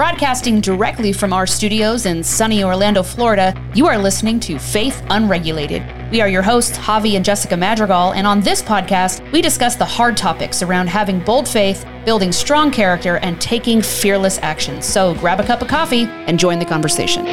Broadcasting 0.00 0.62
directly 0.62 1.12
from 1.12 1.34
our 1.34 1.46
studios 1.46 2.06
in 2.06 2.24
sunny 2.24 2.64
Orlando, 2.64 3.02
Florida, 3.02 3.54
you 3.74 3.86
are 3.86 3.98
listening 3.98 4.40
to 4.40 4.58
Faith 4.58 5.04
Unregulated. 5.10 5.82
We 6.10 6.22
are 6.22 6.28
your 6.30 6.40
hosts, 6.40 6.78
Javi 6.78 7.16
and 7.16 7.22
Jessica 7.22 7.54
Madrigal, 7.54 8.12
and 8.12 8.26
on 8.26 8.40
this 8.40 8.62
podcast, 8.62 9.30
we 9.30 9.42
discuss 9.42 9.76
the 9.76 9.84
hard 9.84 10.16
topics 10.16 10.62
around 10.62 10.86
having 10.88 11.20
bold 11.20 11.46
faith, 11.46 11.86
building 12.06 12.32
strong 12.32 12.70
character, 12.70 13.18
and 13.18 13.38
taking 13.42 13.82
fearless 13.82 14.38
action. 14.38 14.80
So 14.80 15.14
grab 15.16 15.38
a 15.38 15.44
cup 15.44 15.60
of 15.60 15.68
coffee 15.68 16.04
and 16.04 16.38
join 16.38 16.58
the 16.58 16.64
conversation. 16.64 17.26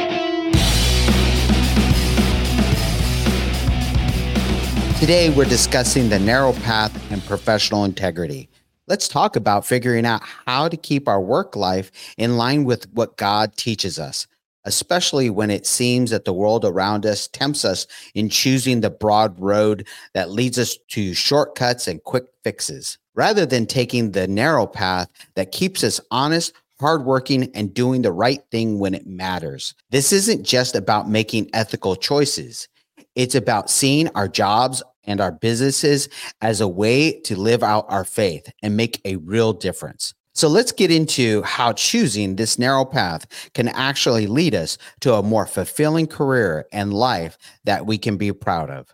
Today, 5.00 5.30
we're 5.30 5.46
discussing 5.46 6.10
the 6.10 6.18
narrow 6.18 6.52
path 6.52 7.10
and 7.10 7.24
professional 7.24 7.86
integrity. 7.86 8.50
Let's 8.88 9.06
talk 9.06 9.36
about 9.36 9.66
figuring 9.66 10.06
out 10.06 10.22
how 10.46 10.66
to 10.66 10.76
keep 10.76 11.08
our 11.08 11.20
work 11.20 11.54
life 11.54 11.92
in 12.16 12.38
line 12.38 12.64
with 12.64 12.90
what 12.94 13.18
God 13.18 13.54
teaches 13.54 13.98
us, 13.98 14.26
especially 14.64 15.28
when 15.28 15.50
it 15.50 15.66
seems 15.66 16.10
that 16.10 16.24
the 16.24 16.32
world 16.32 16.64
around 16.64 17.04
us 17.04 17.28
tempts 17.28 17.66
us 17.66 17.86
in 18.14 18.30
choosing 18.30 18.80
the 18.80 18.88
broad 18.88 19.38
road 19.38 19.86
that 20.14 20.30
leads 20.30 20.58
us 20.58 20.78
to 20.88 21.12
shortcuts 21.12 21.86
and 21.86 22.02
quick 22.04 22.24
fixes, 22.42 22.96
rather 23.14 23.44
than 23.44 23.66
taking 23.66 24.12
the 24.12 24.26
narrow 24.26 24.66
path 24.66 25.10
that 25.34 25.52
keeps 25.52 25.84
us 25.84 26.00
honest, 26.10 26.54
hardworking, 26.80 27.50
and 27.54 27.74
doing 27.74 28.00
the 28.00 28.12
right 28.12 28.40
thing 28.50 28.78
when 28.78 28.94
it 28.94 29.06
matters. 29.06 29.74
This 29.90 30.14
isn't 30.14 30.44
just 30.44 30.74
about 30.74 31.10
making 31.10 31.50
ethical 31.52 31.94
choices. 31.94 32.68
It's 33.18 33.34
about 33.34 33.68
seeing 33.68 34.08
our 34.14 34.28
jobs 34.28 34.80
and 35.02 35.20
our 35.20 35.32
businesses 35.32 36.08
as 36.40 36.60
a 36.60 36.68
way 36.68 37.18
to 37.22 37.34
live 37.34 37.64
out 37.64 37.84
our 37.88 38.04
faith 38.04 38.48
and 38.62 38.76
make 38.76 39.00
a 39.04 39.16
real 39.16 39.52
difference. 39.52 40.14
So 40.34 40.46
let's 40.46 40.70
get 40.70 40.92
into 40.92 41.42
how 41.42 41.72
choosing 41.72 42.36
this 42.36 42.60
narrow 42.60 42.84
path 42.84 43.26
can 43.54 43.66
actually 43.66 44.28
lead 44.28 44.54
us 44.54 44.78
to 45.00 45.14
a 45.14 45.22
more 45.24 45.46
fulfilling 45.46 46.06
career 46.06 46.66
and 46.72 46.94
life 46.94 47.36
that 47.64 47.86
we 47.86 47.98
can 47.98 48.18
be 48.18 48.32
proud 48.32 48.70
of. 48.70 48.86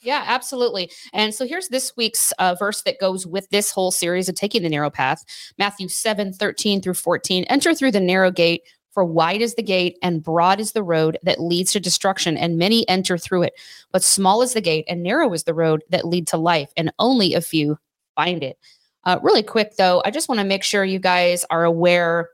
Yeah, 0.00 0.24
absolutely. 0.26 0.90
And 1.12 1.34
so 1.34 1.46
here's 1.46 1.68
this 1.68 1.94
week's 1.98 2.32
uh, 2.38 2.54
verse 2.58 2.80
that 2.82 2.98
goes 2.98 3.26
with 3.26 3.46
this 3.50 3.70
whole 3.70 3.90
series 3.90 4.30
of 4.30 4.36
taking 4.36 4.62
the 4.62 4.70
narrow 4.70 4.88
path 4.88 5.22
Matthew 5.58 5.88
7 5.88 6.32
13 6.32 6.80
through 6.80 6.94
14. 6.94 7.44
Enter 7.44 7.74
through 7.74 7.90
the 7.90 8.00
narrow 8.00 8.30
gate, 8.30 8.62
for 8.94 9.04
wide 9.04 9.42
is 9.42 9.56
the 9.56 9.62
gate 9.62 9.98
and 10.00 10.22
broad 10.22 10.60
is 10.60 10.72
the 10.72 10.82
road 10.82 11.18
that 11.24 11.40
leads 11.40 11.72
to 11.72 11.80
destruction, 11.80 12.36
and 12.36 12.56
many 12.56 12.88
enter 12.88 13.18
through 13.18 13.42
it. 13.42 13.54
But 13.92 14.04
small 14.04 14.40
is 14.40 14.54
the 14.54 14.60
gate 14.60 14.84
and 14.88 15.02
narrow 15.02 15.32
is 15.34 15.44
the 15.44 15.52
road 15.52 15.82
that 15.90 16.06
lead 16.06 16.28
to 16.28 16.36
life, 16.36 16.72
and 16.76 16.92
only 16.98 17.34
a 17.34 17.40
few 17.40 17.76
find 18.14 18.42
it. 18.42 18.56
Uh, 19.02 19.18
really 19.22 19.42
quick, 19.42 19.76
though, 19.76 20.00
I 20.04 20.10
just 20.10 20.28
want 20.28 20.38
to 20.38 20.46
make 20.46 20.62
sure 20.62 20.84
you 20.84 20.98
guys 20.98 21.44
are 21.50 21.64
aware 21.64 22.30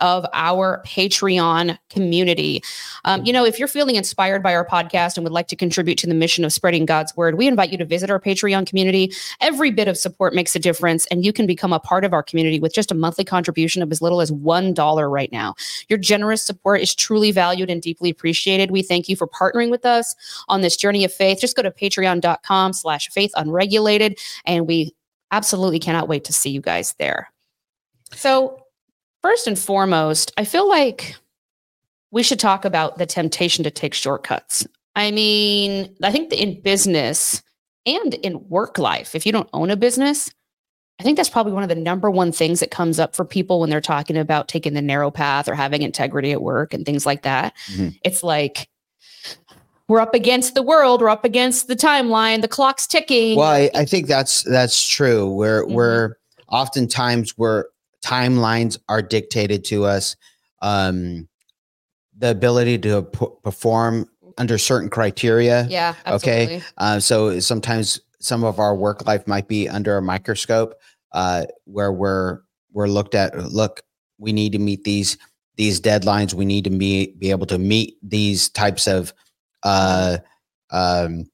of 0.00 0.26
our 0.32 0.82
Patreon 0.86 1.78
community. 1.90 2.62
Um, 3.04 3.24
you 3.24 3.32
know, 3.32 3.44
if 3.44 3.58
you're 3.58 3.68
feeling 3.68 3.96
inspired 3.96 4.42
by 4.42 4.54
our 4.54 4.66
podcast 4.66 5.16
and 5.16 5.24
would 5.24 5.32
like 5.32 5.48
to 5.48 5.56
contribute 5.56 5.98
to 5.98 6.06
the 6.06 6.14
mission 6.14 6.44
of 6.44 6.52
spreading 6.52 6.86
God's 6.86 7.16
word, 7.16 7.36
we 7.36 7.46
invite 7.46 7.70
you 7.70 7.78
to 7.78 7.84
visit 7.84 8.10
our 8.10 8.20
Patreon 8.20 8.66
community. 8.66 9.12
Every 9.40 9.70
bit 9.70 9.88
of 9.88 9.96
support 9.96 10.34
makes 10.34 10.54
a 10.54 10.58
difference, 10.58 11.06
and 11.06 11.24
you 11.24 11.32
can 11.32 11.46
become 11.46 11.72
a 11.72 11.80
part 11.80 12.04
of 12.04 12.12
our 12.12 12.22
community 12.22 12.60
with 12.60 12.72
just 12.72 12.90
a 12.90 12.94
monthly 12.94 13.24
contribution 13.24 13.82
of 13.82 13.90
as 13.90 14.02
little 14.02 14.20
as 14.20 14.30
$1 14.30 15.10
right 15.10 15.32
now. 15.32 15.54
Your 15.88 15.98
generous 15.98 16.42
support 16.42 16.80
is 16.80 16.94
truly 16.94 17.30
valued 17.30 17.70
and 17.70 17.82
deeply 17.82 18.10
appreciated. 18.10 18.70
We 18.70 18.82
thank 18.82 19.08
you 19.08 19.16
for 19.16 19.26
partnering 19.26 19.70
with 19.70 19.84
us 19.84 20.14
on 20.48 20.60
this 20.60 20.76
journey 20.76 21.04
of 21.04 21.12
faith. 21.12 21.40
Just 21.40 21.56
go 21.56 21.62
to 21.62 21.70
patreon.com 21.70 22.72
slash 22.72 23.08
faith 23.10 23.32
unregulated, 23.36 24.18
and 24.44 24.66
we 24.66 24.94
absolutely 25.30 25.78
cannot 25.78 26.08
wait 26.08 26.24
to 26.24 26.32
see 26.32 26.50
you 26.50 26.60
guys 26.60 26.94
there. 26.98 27.32
So 28.14 28.61
First 29.22 29.46
and 29.46 29.58
foremost, 29.58 30.32
I 30.36 30.44
feel 30.44 30.68
like 30.68 31.14
we 32.10 32.22
should 32.22 32.40
talk 32.40 32.64
about 32.64 32.98
the 32.98 33.06
temptation 33.06 33.64
to 33.64 33.70
take 33.70 33.94
shortcuts. 33.94 34.66
I 34.96 35.10
mean, 35.10 35.94
I 36.02 36.10
think 36.10 36.32
in 36.32 36.60
business 36.60 37.42
and 37.86 38.14
in 38.14 38.48
work 38.48 38.78
life, 38.78 39.14
if 39.14 39.24
you 39.24 39.32
don't 39.32 39.48
own 39.52 39.70
a 39.70 39.76
business, 39.76 40.30
I 41.00 41.04
think 41.04 41.16
that's 41.16 41.30
probably 41.30 41.52
one 41.52 41.62
of 41.62 41.68
the 41.68 41.74
number 41.74 42.10
one 42.10 42.32
things 42.32 42.60
that 42.60 42.70
comes 42.70 43.00
up 43.00 43.16
for 43.16 43.24
people 43.24 43.60
when 43.60 43.70
they're 43.70 43.80
talking 43.80 44.16
about 44.16 44.48
taking 44.48 44.74
the 44.74 44.82
narrow 44.82 45.10
path 45.10 45.48
or 45.48 45.54
having 45.54 45.82
integrity 45.82 46.32
at 46.32 46.42
work 46.42 46.74
and 46.74 46.84
things 46.84 47.06
like 47.06 47.22
that. 47.22 47.56
Mm-hmm. 47.72 47.88
It's 48.04 48.22
like, 48.22 48.68
we're 49.88 50.00
up 50.00 50.14
against 50.14 50.54
the 50.54 50.62
world 50.62 51.02
we're 51.02 51.10
up 51.10 51.24
against 51.24 51.68
the 51.68 51.76
timeline 51.76 52.40
the 52.40 52.48
clock's 52.48 52.86
ticking 52.86 53.36
well 53.36 53.50
i, 53.50 53.68
I 53.74 53.84
think 53.84 54.06
that's 54.06 54.42
that's 54.44 54.88
true 54.88 55.28
we're 55.30 55.64
mm-hmm. 55.64 55.74
we're 55.74 56.16
oftentimes 56.48 57.36
we're 57.36 57.64
timelines 58.04 58.78
are 58.88 59.02
dictated 59.02 59.64
to 59.64 59.84
us 59.84 60.16
um, 60.60 61.28
the 62.16 62.30
ability 62.30 62.78
to 62.78 63.02
p- 63.02 63.26
perform 63.42 64.08
under 64.38 64.58
certain 64.58 64.88
criteria. 64.88 65.66
Yeah 65.68 65.94
absolutely. 66.06 66.56
okay 66.56 66.62
uh, 66.78 67.00
so 67.00 67.38
sometimes 67.40 68.00
some 68.20 68.44
of 68.44 68.58
our 68.58 68.74
work 68.74 69.06
life 69.06 69.26
might 69.26 69.48
be 69.48 69.68
under 69.68 69.96
a 69.96 70.02
microscope 70.02 70.74
uh, 71.12 71.44
where 71.64 71.92
we're 71.92 72.40
we're 72.72 72.88
looked 72.88 73.14
at 73.14 73.36
look 73.36 73.82
we 74.18 74.32
need 74.32 74.52
to 74.52 74.58
meet 74.58 74.84
these 74.84 75.18
these 75.56 75.80
deadlines. 75.80 76.32
We 76.32 76.44
need 76.44 76.64
to 76.64 76.70
be 76.70 77.14
be 77.18 77.30
able 77.30 77.46
to 77.46 77.58
meet 77.58 77.98
these 78.02 78.48
types 78.48 78.86
of 78.86 79.12
uh 79.62 80.18
um 80.70 81.24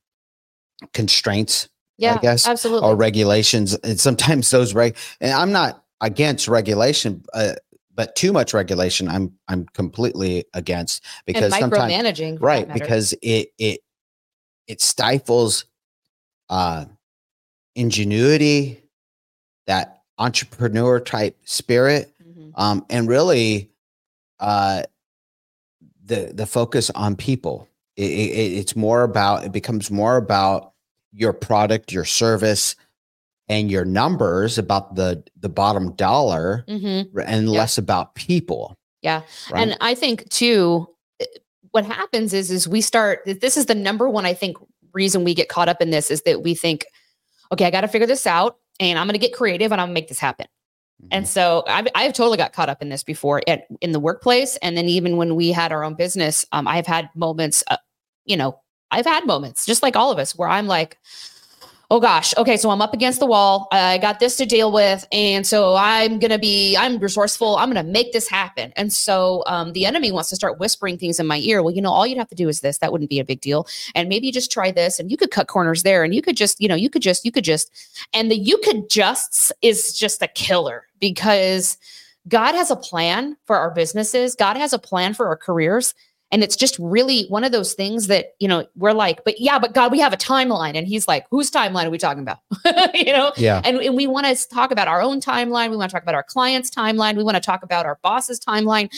constraints 0.93 1.69
yeah 1.97 2.15
i 2.15 2.19
guess 2.19 2.47
absolutely. 2.47 2.89
or 2.89 2.97
regulations. 2.97 3.75
And 3.75 3.99
sometimes 3.99 4.51
those 4.51 4.75
reg 4.75 4.97
and 5.21 5.33
i'm 5.33 5.53
not 5.53 5.85
against 6.01 6.49
regulation, 6.49 7.25
uh, 7.35 7.55
but 7.95 8.15
too 8.15 8.33
much 8.33 8.55
regulation, 8.55 9.09
I'm 9.09 9.33
I'm 9.49 9.67
completely 9.75 10.45
against 10.55 11.05
because 11.27 11.53
and 11.53 11.73
micromanaging, 11.73 12.39
right? 12.41 12.73
Because 12.73 13.13
it 13.23 13.49
it 13.59 13.81
it 14.69 14.81
stifles 14.81 15.65
uh, 16.49 16.85
ingenuity, 17.75 18.83
that 19.67 20.03
entrepreneur 20.19 21.01
type 21.01 21.37
spirit, 21.45 22.13
mm-hmm. 22.23 22.51
um, 22.55 22.87
and 22.89 23.09
really 23.09 23.71
uh, 24.39 24.83
the 26.05 26.33
the 26.35 26.47
focus 26.47 26.91
on 26.91 27.17
people. 27.17 27.69
It, 27.97 28.11
it, 28.11 28.59
it's 28.59 28.77
more 28.77 29.03
about 29.03 29.45
it 29.45 29.51
becomes 29.51 29.91
more 29.91 30.17
about 30.17 30.73
your 31.13 31.33
product, 31.33 31.91
your 31.91 32.05
service, 32.05 32.77
and 33.49 33.71
your 33.71 33.85
numbers 33.85 34.59
about 34.59 34.95
the 34.95 35.23
the 35.41 35.49
bottom 35.49 35.95
dollar 35.95 36.65
mm-hmm. 36.69 37.19
and 37.21 37.47
yeah. 37.47 37.59
less 37.59 37.79
about 37.79 38.15
people 38.15 38.77
yeah 39.03 39.23
right? 39.51 39.63
and 39.63 39.77
i 39.81 39.95
think 39.95 40.29
too 40.31 40.87
eh, 41.21 41.27
what 41.71 41.85
happens 41.85 42.33
is 42.33 42.51
is 42.51 42.69
we 42.69 42.81
start 42.81 43.21
this 43.25 43.57
is 43.57 43.67
the 43.67 43.75
number 43.75 44.09
one 44.09 44.27
i 44.27 44.35
think 44.35 44.57
reason 44.93 45.25
we 45.25 45.35
get 45.35 45.49
caught 45.49 45.69
up 45.69 45.81
in 45.81 45.91
this 45.91 46.11
is 46.11 46.23
that 46.23 46.43
we 46.43 46.55
think 46.55 46.87
okay 47.53 47.67
i 47.67 47.71
got 47.71 47.83
to 47.83 47.89
figure 47.89 48.07
this 48.07 48.27
out 48.27 48.57
and 48.81 48.99
i'm 48.99 49.07
going 49.07 49.19
to 49.19 49.19
get 49.19 49.35
creative 49.35 49.73
and 49.73 49.81
i'm 49.81 49.89
going 49.89 49.95
to 49.95 50.01
make 50.01 50.09
this 50.09 50.19
happen 50.19 50.47
mm-hmm. 51.03 51.09
and 51.13 51.29
so 51.29 51.65
I've, 51.67 51.89
I've 51.95 52.13
totally 52.13 52.37
got 52.37 52.53
caught 52.53 52.69
up 52.69 52.83
in 52.83 52.89
this 52.89 53.05
before 53.05 53.43
at, 53.47 53.67
in 53.81 53.93
the 53.93 54.01
workplace 54.01 54.57
and 54.63 54.77
then 54.77 54.87
even 54.87 55.17
when 55.17 55.37
we 55.37 55.53
had 55.53 55.73
our 55.73 55.85
own 55.85 55.95
business 55.95 56.45
um, 56.53 56.67
i've 56.67 56.87
had 56.87 57.11
moments 57.15 57.63
uh, 57.71 57.77
you 58.25 58.37
know 58.37 58.61
i've 58.91 59.07
had 59.07 59.27
moments 59.27 59.67
just 59.67 59.83
like 59.83 59.95
all 59.95 60.11
of 60.11 60.19
us 60.19 60.37
where 60.37 60.49
i'm 60.49 60.67
like 60.67 60.99
oh 61.91 62.01
gosh, 62.01 62.35
okay, 62.37 62.59
so 62.59 62.69
I'm 62.69 62.83
up 62.83 62.93
against 62.93 63.19
the 63.19 63.27
wall. 63.27 63.67
I 63.73 63.97
got 63.97 64.21
this 64.21 64.37
to 64.37 64.47
deal 64.47 64.71
with. 64.71 65.07
And 65.11 65.47
so 65.47 65.75
I'm 65.75 66.19
going 66.19 66.31
to 66.31 66.39
be, 66.39 66.77
I'm 66.77 66.99
resourceful. 66.99 67.57
I'm 67.57 67.73
going 67.73 67.85
to 67.85 67.91
make 67.91 68.13
this 68.13 68.29
happen. 68.29 68.73
And 68.77 68.93
so 68.93 69.43
um, 69.47 69.73
the 69.73 69.87
enemy 69.87 70.13
wants 70.13 70.29
to 70.29 70.37
start 70.37 70.59
whispering 70.59 70.99
things 70.99 71.19
in 71.19 71.27
my 71.27 71.39
ear. 71.39 71.63
Well, 71.63 71.75
you 71.75 71.81
know, 71.81 71.91
all 71.91 72.07
you'd 72.07 72.19
have 72.19 72.29
to 72.29 72.35
do 72.35 72.49
is 72.49 72.61
this. 72.61 72.79
That 72.79 72.93
wouldn't 72.93 73.09
be 73.09 73.21
a 73.21 73.25
big 73.25 73.41
deal. 73.41 73.67
And 73.95 74.09
maybe 74.09 74.31
just 74.31 74.53
try 74.53 74.71
this 74.71 74.99
and 74.99 75.11
you 75.11 75.17
could 75.17 75.31
cut 75.31 75.49
corners 75.49 75.83
there 75.83 76.05
and 76.05 76.15
you 76.15 76.21
could 76.21 76.37
just, 76.37 76.61
you 76.61 76.69
know, 76.69 76.75
you 76.75 76.91
could 76.91 77.03
just, 77.03 77.25
you 77.25 77.33
could 77.33 77.45
just, 77.45 77.71
and 78.13 78.31
the 78.31 78.37
you 78.37 78.59
could 78.59 78.91
just 78.91 79.53
is 79.63 79.99
just 79.99 80.21
a 80.23 80.29
killer 80.29 80.85
because 81.01 81.79
God 82.29 82.55
has 82.55 82.71
a 82.71 82.77
plan 82.77 83.37
for 83.47 83.57
our 83.57 83.71
businesses. 83.71 84.35
God 84.35 84.59
has 84.59 84.75
a 84.75 84.79
plan 84.79 85.15
for 85.15 85.27
our 85.27 85.37
careers. 85.37 85.95
And 86.31 86.43
it's 86.43 86.57
just 86.57 86.79
really 86.79 87.27
one 87.29 87.43
of 87.43 87.53
those 87.53 87.73
things 87.73 88.07
that, 88.09 88.35
you 88.39 88.49
know, 88.49 88.67
we're 88.77 88.93
like, 88.93 89.25
but 89.25 89.41
yeah, 89.41 89.59
but 89.59 89.73
God, 89.73 89.91
we 89.91 89.99
have 90.01 90.13
a 90.13 90.17
timeline. 90.17 90.77
And 90.77 90.87
he's 90.87 91.09
like, 91.09 91.27
whose 91.31 91.51
timeline 91.51 91.87
are 91.87 91.91
we 91.91 91.99
talking 91.99 92.23
about? 92.23 92.39
you 92.95 93.13
know? 93.13 93.33
Yeah. 93.37 93.63
And, 93.65 93.79
and 93.79 93.97
we 93.97 94.07
want 94.07 94.27
to 94.27 94.49
talk 94.49 94.71
about 94.71 94.89
our 94.89 95.01
own 95.01 95.21
timeline. 95.21 95.71
We 95.71 95.77
want 95.77 95.91
to 95.91 95.95
talk 95.95 96.03
about 96.03 96.15
our 96.15 96.23
client's 96.23 96.71
timeline. 96.71 97.17
We 97.17 97.25
want 97.25 97.37
to 97.37 97.41
talk 97.41 97.63
about 97.63 97.87
our 97.87 97.99
boss's 98.03 98.39
timeline. 98.39 98.91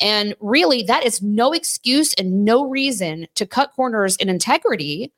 And 0.00 0.34
really, 0.40 0.82
that 0.82 1.04
is 1.04 1.22
no 1.22 1.52
excuse 1.52 2.12
and 2.14 2.44
no 2.44 2.68
reason 2.68 3.28
to 3.34 3.46
cut 3.46 3.72
corners 3.72 4.16
in 4.16 4.28
integrity 4.28 5.12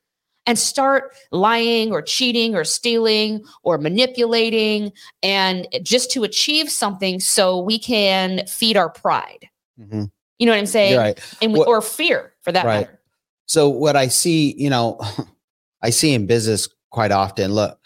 and 0.46 0.58
start 0.58 1.14
lying 1.32 1.90
or 1.90 2.00
cheating 2.00 2.54
or 2.54 2.62
stealing 2.62 3.44
or 3.64 3.78
manipulating 3.78 4.92
and 5.22 5.66
just 5.82 6.10
to 6.12 6.22
achieve 6.22 6.70
something 6.70 7.18
so 7.18 7.60
we 7.60 7.78
can 7.78 8.46
feed 8.46 8.76
our 8.76 8.88
pride. 8.88 9.48
Mm-hmm. 9.78 10.04
You 10.38 10.46
know 10.46 10.52
what 10.52 10.58
I'm 10.58 10.66
saying? 10.66 10.98
right. 10.98 11.36
And 11.40 11.52
we, 11.52 11.60
or 11.60 11.80
fear 11.80 12.32
for 12.42 12.52
that 12.52 12.64
right. 12.64 12.80
matter. 12.80 13.00
So 13.46 13.68
what 13.68 13.96
I 13.96 14.08
see, 14.08 14.54
you 14.56 14.70
know, 14.70 15.00
I 15.82 15.90
see 15.90 16.12
in 16.14 16.26
business 16.26 16.68
quite 16.90 17.12
often. 17.12 17.52
Look, 17.52 17.78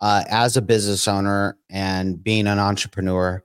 uh, 0.00 0.24
as 0.28 0.56
a 0.56 0.62
business 0.62 1.08
owner 1.08 1.58
and 1.70 2.22
being 2.22 2.46
an 2.46 2.58
entrepreneur, 2.58 3.42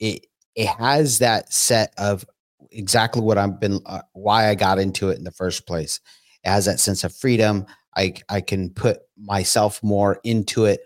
it 0.00 0.26
it 0.54 0.68
has 0.68 1.18
that 1.18 1.52
set 1.52 1.92
of 1.98 2.24
exactly 2.70 3.22
what 3.22 3.38
I've 3.38 3.60
been 3.60 3.80
uh, 3.86 4.02
why 4.12 4.48
I 4.48 4.54
got 4.54 4.78
into 4.78 5.10
it 5.10 5.18
in 5.18 5.24
the 5.24 5.30
first 5.30 5.66
place. 5.66 6.00
It 6.44 6.48
has 6.48 6.66
that 6.66 6.80
sense 6.80 7.04
of 7.04 7.14
freedom. 7.14 7.66
I 7.96 8.14
I 8.28 8.40
can 8.40 8.70
put 8.70 9.00
myself 9.16 9.82
more 9.82 10.18
into 10.24 10.64
it, 10.64 10.80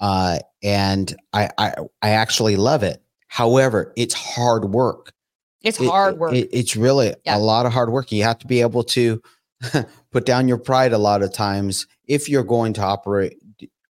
uh, 0.00 0.38
and 0.62 1.14
I, 1.32 1.50
I 1.58 1.74
I 2.02 2.10
actually 2.10 2.56
love 2.56 2.82
it. 2.82 3.02
However, 3.28 3.92
it's 3.96 4.14
hard 4.14 4.66
work. 4.66 5.12
It's 5.66 5.80
It- 5.80 5.88
hard 5.88 6.18
work. 6.18 6.32
it- 6.34 6.48
it's 6.52 6.76
really 6.76 7.14
Yeah. 7.24 7.36
a 7.36 7.38
lot 7.38 7.66
of 7.66 7.72
hard 7.72 7.90
work. 7.90 8.12
You 8.12 8.22
have 8.22 8.38
to 8.40 8.46
be 8.46 8.60
able 8.60 8.84
to 8.84 9.20
put 10.12 10.26
down 10.26 10.48
your 10.48 10.58
pride 10.58 10.92
a 10.92 10.98
lot 10.98 11.22
of 11.22 11.32
times 11.32 11.86
if 12.06 12.28
you're 12.28 12.44
going 12.44 12.72
to 12.74 12.82
operate 12.82 13.36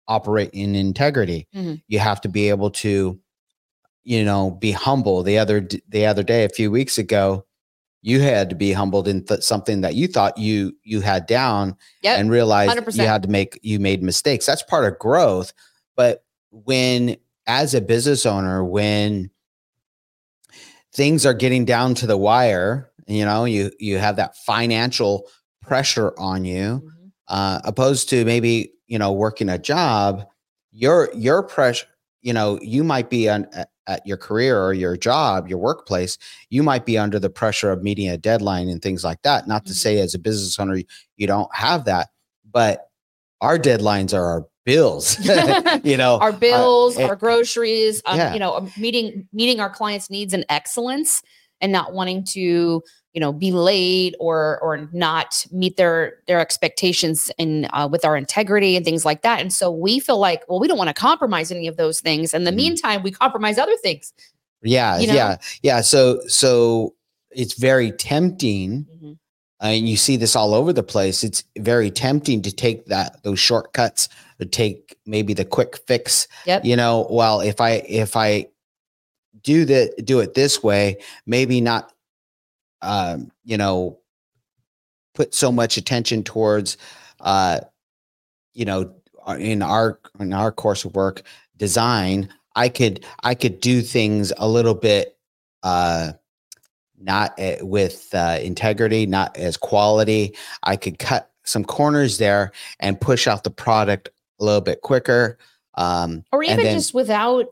operate 0.06 0.48
in 0.54 0.74
integrity. 0.74 1.46
Mhm. 1.54 1.82
You 1.86 1.98
have 1.98 2.20
to 2.22 2.28
be 2.30 2.48
able 2.48 2.70
to, 2.70 3.18
you 4.04 4.24
know, 4.24 4.50
be 4.52 4.70
humble. 4.72 5.22
The 5.22 5.36
other 5.38 5.68
the 5.88 6.06
other 6.06 6.22
day, 6.22 6.44
a 6.44 6.48
few 6.48 6.70
weeks 6.70 6.96
ago, 6.96 7.44
you 8.00 8.20
had 8.22 8.48
to 8.48 8.56
be 8.56 8.72
humbled 8.72 9.06
in 9.08 9.24
th- 9.26 9.42
something 9.42 9.82
that 9.82 9.94
you 9.96 10.06
thought 10.08 10.38
you 10.38 10.72
you 10.82 11.02
had 11.02 11.26
down 11.26 11.76
Yep, 12.02 12.18
and 12.20 12.30
realized 12.30 12.70
100%. 12.70 13.02
you 13.02 13.06
had 13.08 13.22
to 13.24 13.28
make 13.28 13.58
you 13.62 13.78
made 13.78 14.02
mistakes. 14.02 14.46
That's 14.46 14.62
part 14.62 14.90
of 14.90 14.98
growth. 14.98 15.52
But 15.94 16.24
when 16.50 17.16
as 17.46 17.74
a 17.74 17.80
business 17.82 18.24
owner, 18.24 18.64
when 18.64 19.30
things 20.94 21.26
are 21.26 21.34
getting 21.34 21.64
down 21.64 21.94
to 21.96 22.06
the 22.06 22.16
wire, 22.16 22.90
you 23.06 23.24
know, 23.24 23.44
you 23.44 23.70
you 23.78 23.98
have 23.98 24.16
that 24.16 24.36
financial 24.38 25.26
pressure 25.62 26.12
on 26.18 26.44
you, 26.44 26.82
Mhm. 26.84 27.10
uh, 27.28 27.60
opposed 27.64 28.08
to 28.10 28.24
maybe 28.24 28.72
you 28.86 28.98
know 28.98 29.12
working 29.12 29.48
a 29.48 29.58
job, 29.58 30.24
your 30.72 31.10
your 31.14 31.42
pressure, 31.42 31.86
you 32.22 32.32
know, 32.32 32.58
you 32.62 32.84
might 32.84 33.10
be 33.10 33.28
on 33.28 33.46
at, 33.54 33.68
your 34.06 34.18
career 34.18 34.62
or 34.62 34.74
your 34.74 34.98
job, 34.98 35.48
your 35.48 35.58
workplace, 35.58 36.18
you 36.50 36.62
might 36.62 36.84
be 36.84 36.98
under 36.98 37.18
the 37.18 37.30
pressure 37.30 37.70
of 37.72 37.82
meeting 37.82 38.06
a 38.08 38.18
deadline 38.18 38.68
and 38.68 38.82
things 38.82 39.02
like 39.02 39.22
that. 39.22 39.48
Not 39.48 39.64
to 39.66 39.72
Mhm. 39.72 39.76
say 39.76 39.98
as 40.00 40.14
a 40.14 40.18
business 40.18 40.58
owner 40.58 40.82
you 41.16 41.26
don't 41.26 41.48
have 41.54 41.86
that, 41.86 42.08
but 42.52 42.90
our 43.40 43.58
deadlines 43.58 44.12
are 44.14 44.24
our 44.26 44.46
bills. 44.68 45.18
you 45.84 45.96
know, 45.96 46.18
our 46.18 46.32
bills, 46.32 46.98
eh, 46.98 47.06
our 47.08 47.16
groceries, 47.16 48.02
um, 48.04 48.18
yeah. 48.18 48.34
you 48.34 48.38
know, 48.38 48.54
um, 48.56 48.70
meeting 48.76 49.26
meeting 49.32 49.60
our 49.60 49.70
clients' 49.70 50.10
needs 50.10 50.34
and 50.34 50.44
excellence, 50.50 51.22
and 51.62 51.72
not 51.72 51.94
wanting 51.94 52.22
to, 52.24 52.82
you 53.14 53.20
know, 53.20 53.32
be 53.32 53.50
late 53.50 54.14
or 54.20 54.58
or 54.60 54.88
not 54.92 55.46
meet 55.50 55.76
their 55.78 56.18
their 56.26 56.38
expectations 56.38 57.30
in 57.38 57.66
uh, 57.72 57.88
with 57.90 58.04
our 58.04 58.16
integrity 58.16 58.76
and 58.76 58.84
things 58.84 59.04
like 59.06 59.22
that. 59.22 59.40
And 59.40 59.52
so 59.52 59.70
we 59.70 59.98
feel 60.00 60.18
like, 60.18 60.42
well, 60.48 60.60
we 60.60 60.68
don't 60.68 60.78
want 60.78 60.88
to 60.88 60.94
compromise 60.94 61.50
any 61.50 61.66
of 61.66 61.78
those 61.78 62.00
things. 62.00 62.34
In 62.34 62.44
the 62.44 62.52
Mhm. 62.52 62.56
meantime, 62.56 63.02
we 63.02 63.10
compromise 63.10 63.56
other 63.58 63.76
things. 63.82 64.12
yeah, 64.62 64.98
you 64.98 65.06
know? 65.06 65.14
yeah, 65.14 65.36
yeah. 65.62 65.80
So 65.80 66.20
so 66.28 66.94
it's 67.30 67.54
very 67.54 67.92
tempting 67.92 68.86
and 69.60 69.88
you 69.88 69.96
see 69.96 70.16
this 70.16 70.36
all 70.36 70.54
over 70.54 70.72
the 70.72 70.82
place 70.82 71.22
it's 71.24 71.42
very 71.58 71.90
tempting 71.90 72.40
to 72.42 72.50
take 72.52 72.86
that 72.86 73.22
those 73.22 73.38
shortcuts 73.38 74.08
take 74.46 74.96
maybe 75.06 75.34
the 75.34 75.44
quick 75.44 75.76
fix 75.86 76.28
Yep. 76.46 76.64
you 76.64 76.76
know 76.76 77.06
well 77.10 77.40
if 77.40 77.60
i 77.60 77.82
if 77.88 78.16
i 78.16 78.46
do 79.42 79.64
the 79.64 79.92
do 80.04 80.20
it 80.20 80.34
this 80.34 80.62
way 80.62 80.98
maybe 81.26 81.60
not 81.60 81.92
um 82.82 83.30
you 83.44 83.56
know 83.56 83.98
put 85.14 85.34
so 85.34 85.50
much 85.50 85.76
attention 85.76 86.22
towards 86.22 86.76
uh 87.20 87.60
you 88.54 88.64
know 88.64 88.94
uh, 89.26 89.36
in 89.38 89.62
our 89.62 89.98
in 90.20 90.32
our 90.32 90.52
course 90.52 90.84
of 90.84 90.94
work 90.94 91.22
design 91.56 92.28
i 92.54 92.68
could 92.68 93.04
i 93.24 93.34
could 93.34 93.60
do 93.60 93.82
things 93.82 94.32
a 94.38 94.48
little 94.48 94.74
bit 94.74 95.16
uh 95.62 96.12
not 97.00 97.38
uh, 97.38 97.56
with 97.60 98.08
uh, 98.14 98.38
integrity 98.42 99.06
not 99.06 99.36
as 99.36 99.56
quality 99.56 100.34
i 100.62 100.76
could 100.76 100.98
cut 100.98 101.30
some 101.44 101.64
corners 101.64 102.18
there 102.18 102.52
and 102.80 103.00
push 103.00 103.26
out 103.26 103.42
the 103.44 103.50
product 103.50 104.10
a 104.40 104.44
little 104.44 104.60
bit 104.60 104.80
quicker 104.82 105.38
um 105.74 106.24
Or 106.32 106.42
even 106.42 106.58
then- 106.58 106.74
just 106.76 106.92
without 106.94 107.46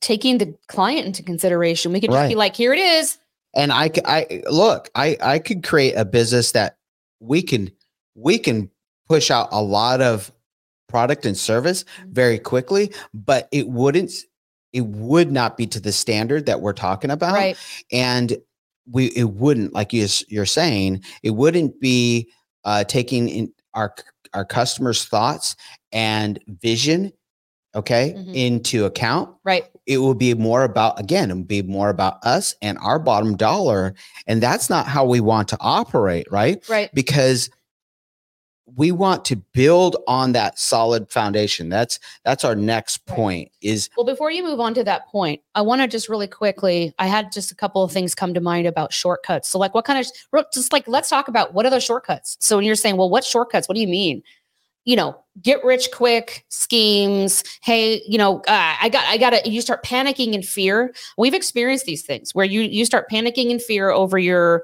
taking 0.00 0.38
the 0.38 0.54
client 0.68 1.06
into 1.06 1.22
consideration, 1.22 1.92
we 1.92 2.00
could 2.00 2.10
just 2.10 2.28
be 2.28 2.34
like, 2.34 2.56
here 2.56 2.72
it 2.72 2.78
is. 2.78 3.18
and 3.54 3.72
I, 3.72 3.90
I 4.04 4.42
look, 4.50 4.88
I, 4.94 5.16
I 5.22 5.38
could 5.38 5.62
create 5.62 5.92
a 5.94 6.04
business 6.04 6.52
that 6.52 6.76
we 7.20 7.42
can, 7.42 7.70
we 8.14 8.38
can 8.38 8.70
push 9.08 9.30
out 9.30 9.48
a 9.52 9.60
lot 9.62 10.00
of 10.00 10.32
product 10.88 11.26
and 11.26 11.36
service 11.36 11.84
very 12.08 12.38
quickly, 12.38 12.92
but 13.12 13.48
it 13.52 13.68
wouldn't, 13.68 14.12
it 14.72 14.86
would 14.86 15.30
not 15.32 15.56
be 15.56 15.66
to 15.66 15.80
the 15.80 15.92
standard 15.92 16.46
that 16.46 16.60
we're 16.60 16.72
talking 16.72 17.10
about. 17.10 17.34
Right. 17.34 17.56
And 17.92 18.36
we, 18.90 19.06
it 19.08 19.30
wouldn't, 19.30 19.72
like 19.74 19.92
you, 19.92 20.06
you're 20.28 20.46
saying, 20.46 21.02
it 21.22 21.30
wouldn't 21.30 21.78
be 21.80 22.28
uh, 22.64 22.84
taking 22.84 23.28
in 23.28 23.52
our, 23.74 23.94
our 24.34 24.44
customers' 24.44 25.04
thoughts 25.04 25.56
and 25.92 26.38
vision, 26.62 27.12
okay, 27.74 28.14
Mhm. 28.16 28.34
into 28.34 28.84
account 28.84 29.30
Right. 29.44 29.64
it 29.86 29.98
will 29.98 30.14
be 30.14 30.34
more 30.34 30.62
about 30.64 30.98
again 31.00 31.30
it 31.30 31.34
will 31.34 31.42
be 31.44 31.62
more 31.62 31.88
about 31.88 32.24
us 32.24 32.54
and 32.62 32.76
our 32.78 32.98
bottom 32.98 33.36
dollar 33.36 33.94
and 34.26 34.42
that's 34.42 34.68
not 34.68 34.86
how 34.86 35.04
we 35.04 35.20
want 35.20 35.48
to 35.48 35.56
operate 35.60 36.26
right 36.30 36.62
Right. 36.68 36.90
because 36.94 37.48
we 38.76 38.92
want 38.92 39.24
to 39.26 39.36
build 39.36 39.96
on 40.06 40.32
that 40.32 40.58
solid 40.58 41.10
foundation 41.10 41.68
that's 41.68 41.98
that's 42.24 42.44
our 42.44 42.54
next 42.54 43.06
point 43.06 43.50
is 43.60 43.90
Well, 43.96 44.06
before 44.06 44.30
you 44.30 44.42
move 44.42 44.60
on 44.60 44.74
to 44.74 44.84
that 44.84 45.06
point, 45.08 45.40
I 45.54 45.62
want 45.62 45.82
to 45.82 45.88
just 45.88 46.08
really 46.08 46.26
quickly. 46.26 46.94
I 46.98 47.06
had 47.06 47.32
just 47.32 47.50
a 47.50 47.54
couple 47.54 47.82
of 47.82 47.92
things 47.92 48.14
come 48.14 48.34
to 48.34 48.40
mind 48.40 48.66
about 48.66 48.92
shortcuts. 48.92 49.48
So, 49.48 49.58
like, 49.58 49.74
what 49.74 49.84
kind 49.84 49.98
of 49.98 50.52
just 50.52 50.72
like 50.72 50.86
let's 50.88 51.08
talk 51.08 51.28
about 51.28 51.54
what 51.54 51.66
are 51.66 51.70
the 51.70 51.80
shortcuts? 51.80 52.36
So, 52.40 52.56
when 52.56 52.64
you're 52.64 52.74
saying, 52.74 52.96
well, 52.96 53.10
what 53.10 53.24
shortcuts? 53.24 53.68
What 53.68 53.74
do 53.74 53.80
you 53.80 53.88
mean? 53.88 54.22
You 54.84 54.96
know, 54.96 55.16
get 55.42 55.62
rich 55.64 55.90
quick 55.92 56.44
schemes. 56.48 57.44
Hey, 57.62 58.02
you 58.06 58.18
know, 58.18 58.38
uh, 58.48 58.76
I 58.80 58.88
got, 58.88 59.04
I 59.06 59.18
got 59.18 59.30
to. 59.30 59.50
You 59.50 59.60
start 59.60 59.84
panicking 59.84 60.32
in 60.32 60.42
fear. 60.42 60.94
We've 61.18 61.34
experienced 61.34 61.84
these 61.84 62.02
things 62.02 62.34
where 62.34 62.46
you 62.46 62.62
you 62.62 62.84
start 62.84 63.10
panicking 63.10 63.50
in 63.50 63.58
fear 63.58 63.90
over 63.90 64.18
your, 64.18 64.62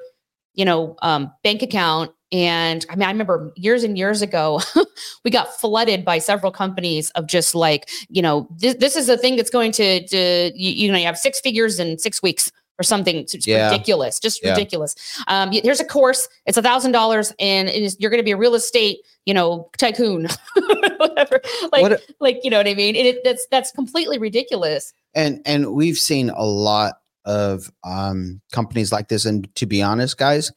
you 0.55 0.65
know, 0.65 0.97
um, 1.03 1.33
bank 1.43 1.63
account. 1.63 2.13
And 2.33 2.85
I 2.91 2.97
mean, 2.97 3.05
I 3.09 3.11
remember 3.13 3.53
years 3.57 3.85
and 3.85 3.97
years 3.97 4.21
ago, 4.23 4.61
we 5.25 5.31
got 5.31 5.59
flooded 5.61 6.05
by 6.05 6.19
several 6.19 6.51
companies 6.53 7.11
of 7.11 7.27
just 7.27 7.55
like 7.55 7.89
you 8.09 8.21
know, 8.23 8.49
this, 8.57 8.75
this 8.77 8.97
is 8.97 9.09
a 9.09 9.17
thing 9.17 9.37
that's 9.37 9.51
going 9.51 9.73
to, 9.73 10.07
to 10.09 10.53
you, 10.55 10.71
you 10.87 10.93
know, 10.93 10.99
you 10.99 11.07
have 11.07 11.19
six 11.19 11.41
figures 11.41 11.79
in 11.79 11.99
six 11.99 12.23
weeks 12.23 12.51
or 12.79 12.83
something. 12.83 13.17
It's 13.17 13.47
Yeah. 13.47 13.71
ridiculous, 13.71 14.19
just 14.21 14.43
Yeah. 14.43 14.51
ridiculous. 14.51 14.95
Um, 15.29 15.51
here's 15.53 15.81
a 15.81 15.85
course. 15.85 16.29
It's 16.47 16.59
a 16.59 16.63
thousand 16.63 16.93
dollars, 16.93 17.33
and 17.39 17.69
is, 17.69 17.97
you're 17.99 18.11
going 18.11 18.21
to 18.21 18.25
be 18.25 18.33
a 18.33 18.37
real 18.37 18.55
estate, 18.55 18.99
you 19.25 19.33
know, 19.33 19.71
tycoon, 19.79 20.27
whatever. 20.99 21.41
Like, 21.73 21.83
what 21.83 22.03
like 22.21 22.41
you 22.43 22.51
know 22.51 22.59
what 22.59 22.67
I 22.69 22.75
mean? 22.75 22.97
And 22.97 23.07
it, 23.07 23.25
that's 23.25 23.47
that's 23.51 23.71
completely 23.71 24.19
ridiculous. 24.19 24.93
and 25.15 25.41
and 25.47 25.73
we've 25.73 25.97
seen 25.97 26.31
a 26.31 26.45
lot 26.45 26.95
of 27.25 27.71
um 27.85 28.41
companies 28.53 28.93
like 28.93 29.09
this 29.09 29.25
and 29.25 29.53
to 29.57 29.67
be 29.67 29.83
honest 29.83 30.17
guys 30.17 30.53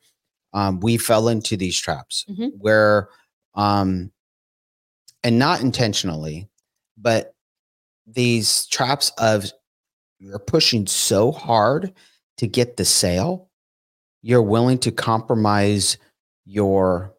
um 0.53 0.79
we 0.79 0.97
fell 0.97 1.27
into 1.27 1.55
these 1.57 1.77
traps 1.77 2.25
Mhm. 2.29 2.51
where 2.57 3.09
um 3.55 4.11
and 5.23 5.37
not 5.39 5.61
intentionally 5.61 6.47
but 6.97 7.35
these 8.07 8.65
traps 8.67 9.11
of 9.17 9.51
you're 10.19 10.39
pushing 10.39 10.85
so 10.87 11.31
hard 11.31 11.93
to 12.37 12.47
get 12.47 12.77
the 12.77 12.85
sale 12.85 13.49
you're 14.21 14.41
willing 14.43 14.77
to 14.79 14.91
compromise 14.91 15.97
your 16.45 17.13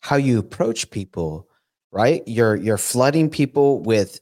how 0.00 0.16
you 0.16 0.38
approach 0.38 0.90
people 0.90 1.48
right 1.92 2.22
you're 2.26 2.56
you're 2.56 2.78
flooding 2.78 3.28
people 3.30 3.80
with 3.82 4.20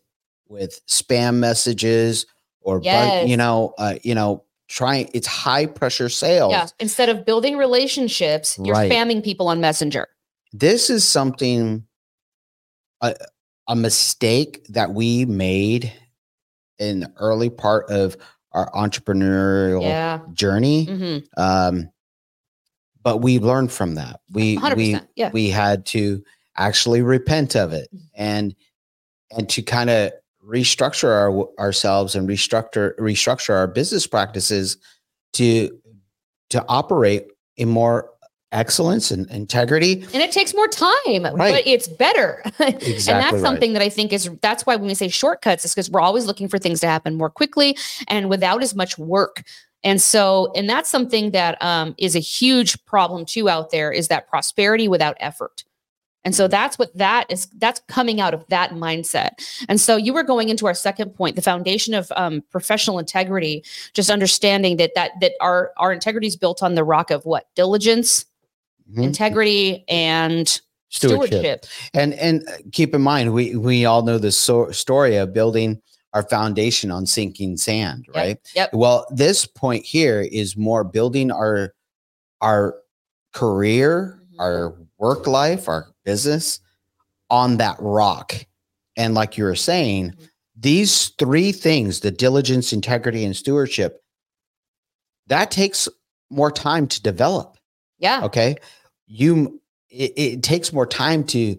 with 0.49 0.81
spam 0.87 1.37
messages 1.37 2.27
or 2.61 2.81
Yes. 2.83 3.29
you 3.29 3.37
know 3.37 3.75
uh, 3.79 3.97
you 4.03 4.15
know 4.15 4.44
trying 4.69 5.09
it's 5.15 5.27
high 5.27 5.67
pressure 5.67 6.09
sales 6.09 6.53
Yeah. 6.53 6.67
Instead 6.81 7.09
of 7.09 7.25
building 7.27 7.57
relationships, 7.57 8.59
you're 8.63 8.75
Right. 8.75 8.91
spamming 8.91 9.23
people 9.23 9.49
on 9.49 9.61
Messenger. 9.61 10.09
this 10.53 10.89
is 10.91 11.05
something 11.07 11.85
a, 13.01 13.15
a 13.69 13.75
mistake 13.77 14.65
that 14.69 14.95
we 14.95 15.25
made 15.25 15.93
in 16.79 17.01
the 17.01 17.13
early 17.19 17.51
part 17.51 17.91
of 17.91 18.17
our 18.53 18.71
entrepreneurial 18.73 19.83
Yeah. 19.83 20.21
journey 20.33 20.85
hmm 20.85 21.19
um 21.37 21.91
but 23.03 23.19
we 23.19 23.39
learned 23.39 23.71
from 23.71 23.97
that 23.97 24.21
we 24.33 24.57
100%. 24.57 24.77
we 24.77 24.97
yeah. 25.17 25.31
we 25.33 25.51
had 25.51 25.85
to 25.87 26.23
actually 26.57 27.03
repent 27.03 27.55
of 27.57 27.73
it 27.73 27.89
Mhm. 27.95 28.01
and 28.15 28.55
and 29.33 29.49
to 29.51 29.63
kind 29.63 29.91
of 29.91 30.13
restructure 30.47 31.09
our 31.09 31.49
ourselves 31.59 32.15
and 32.15 32.29
restructure 32.29 32.95
restructure 32.99 33.55
our 33.55 33.67
business 33.67 34.07
practices 34.07 34.77
to 35.33 35.71
to 36.51 36.65
operate 36.69 37.29
in 37.57 37.69
more 37.69 38.11
excellence 38.55 39.11
and 39.11 39.29
integrity. 39.31 40.05
And 40.13 40.23
it 40.23 40.33
takes 40.33 40.55
more 40.55 40.69
time, 40.69 41.25
right. 41.25 41.37
but 41.37 41.67
it's 41.67 41.89
better. 41.89 42.43
Exactly 42.61 42.87
and 42.95 43.23
that's 43.23 43.33
right. 43.33 43.41
something 43.41 43.73
that 43.75 43.83
I 43.83 43.89
think 43.89 44.13
is 44.13 44.31
that's 44.41 44.65
why 44.65 44.77
when 44.77 44.87
we 44.87 44.95
say 44.95 45.09
shortcuts, 45.09 45.65
is 45.65 45.75
because 45.75 45.91
we're 45.91 46.01
always 46.01 46.27
looking 46.27 46.49
for 46.49 46.59
things 46.59 46.81
to 46.81 46.87
happen 46.87 47.17
more 47.17 47.31
quickly 47.31 47.77
and 48.09 48.31
without 48.31 48.63
as 48.63 48.75
much 48.75 48.97
work. 48.97 49.43
And 49.83 50.01
so, 50.01 50.51
and 50.55 50.71
that's 50.71 50.89
something 50.89 51.33
that 51.33 51.63
um, 51.63 51.95
is 51.99 52.17
a 52.17 52.21
huge 52.21 52.83
problem 52.87 53.27
too 53.27 53.51
out 53.51 53.71
there 53.71 53.93
is 53.93 54.09
that 54.09 54.29
prosperity 54.29 54.89
without 54.89 55.17
effort. 55.21 55.65
And 56.25 56.35
so 56.35 56.49
that's 56.49 56.79
what 56.79 56.97
that 56.97 57.27
is, 57.31 57.47
that's 57.59 57.81
coming 57.89 58.21
out 58.21 58.35
of 58.35 58.47
that 58.49 58.71
mindset. 58.71 59.31
And 59.69 59.81
so 59.81 59.97
you 59.97 60.13
were 60.13 60.23
going 60.23 60.49
into 60.49 60.67
our 60.67 60.75
second 60.75 61.11
point, 61.15 61.37
the 61.37 61.43
foundation 61.43 61.95
of 61.95 62.11
um, 62.17 62.43
professional 62.51 62.99
integrity, 62.99 63.63
just 63.93 64.11
understanding 64.11 64.79
that, 64.79 64.93
that, 64.95 65.13
that 65.21 65.33
our, 65.41 65.73
our 65.77 65.93
integrity 65.93 66.27
is 66.27 66.37
built 66.37 66.63
on 66.63 66.75
the 66.75 66.85
rock 66.85 67.11
of 67.11 67.25
what? 67.25 67.49
Diligence, 67.55 68.25
mm-hmm. 68.91 69.03
integrity, 69.03 69.85
and 69.89 70.61
stewardship. 70.89 71.29
stewardship. 71.29 71.67
And, 71.93 72.15
and 72.15 72.49
keep 72.73 72.95
in 72.95 73.03
mind, 73.03 73.35
we, 73.35 73.57
we 73.57 73.85
all 73.85 74.03
know 74.03 74.19
the 74.19 74.33
so- 74.33 74.71
story 74.71 75.17
of 75.17 75.35
building 75.35 75.83
our 76.15 76.23
foundation 76.23 76.91
on 76.93 77.07
sinking 77.07 77.57
sand, 77.57 78.07
right? 78.15 78.39
Yep. 78.55 78.71
Well, 78.73 79.05
this 79.11 79.47
point 79.47 79.85
here 79.85 80.21
is 80.21 80.57
more 80.57 80.85
building 80.85 81.33
our, 81.33 81.75
our 82.41 82.77
career, 83.33 84.21
mm-hmm. 84.23 84.41
our 84.41 84.77
work 84.97 85.27
life, 85.27 85.69
our 85.69 85.89
business 86.05 86.61
on 87.31 87.57
that 87.59 87.77
rock. 87.81 88.35
And 88.97 89.15
like 89.15 89.37
you 89.37 89.45
were 89.45 89.55
saying, 89.55 90.11
mm-hmm. 90.11 90.25
these 90.57 91.09
three 91.19 91.53
things 91.53 92.01
the 92.01 92.11
diligence, 92.11 92.73
integrity, 92.73 93.25
and 93.25 93.37
stewardship 93.37 94.05
that 95.29 95.51
takes 95.51 95.89
more 96.31 96.51
time 96.51 96.87
to 96.89 97.03
develop. 97.03 97.57
Yeah. 97.99 98.25
Okay. 98.25 98.57
You, 99.07 99.61
it, 99.91 100.13
it 100.17 100.43
takes 100.43 100.73
more 100.73 100.87
time 100.87 101.25
to 101.25 101.59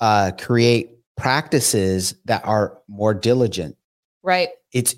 uh, 0.00 0.32
create 0.38 0.90
practices 1.16 2.14
that 2.24 2.44
are 2.44 2.78
more 2.88 3.14
diligent. 3.14 3.76
Right. 4.22 4.48
It's 4.72 4.94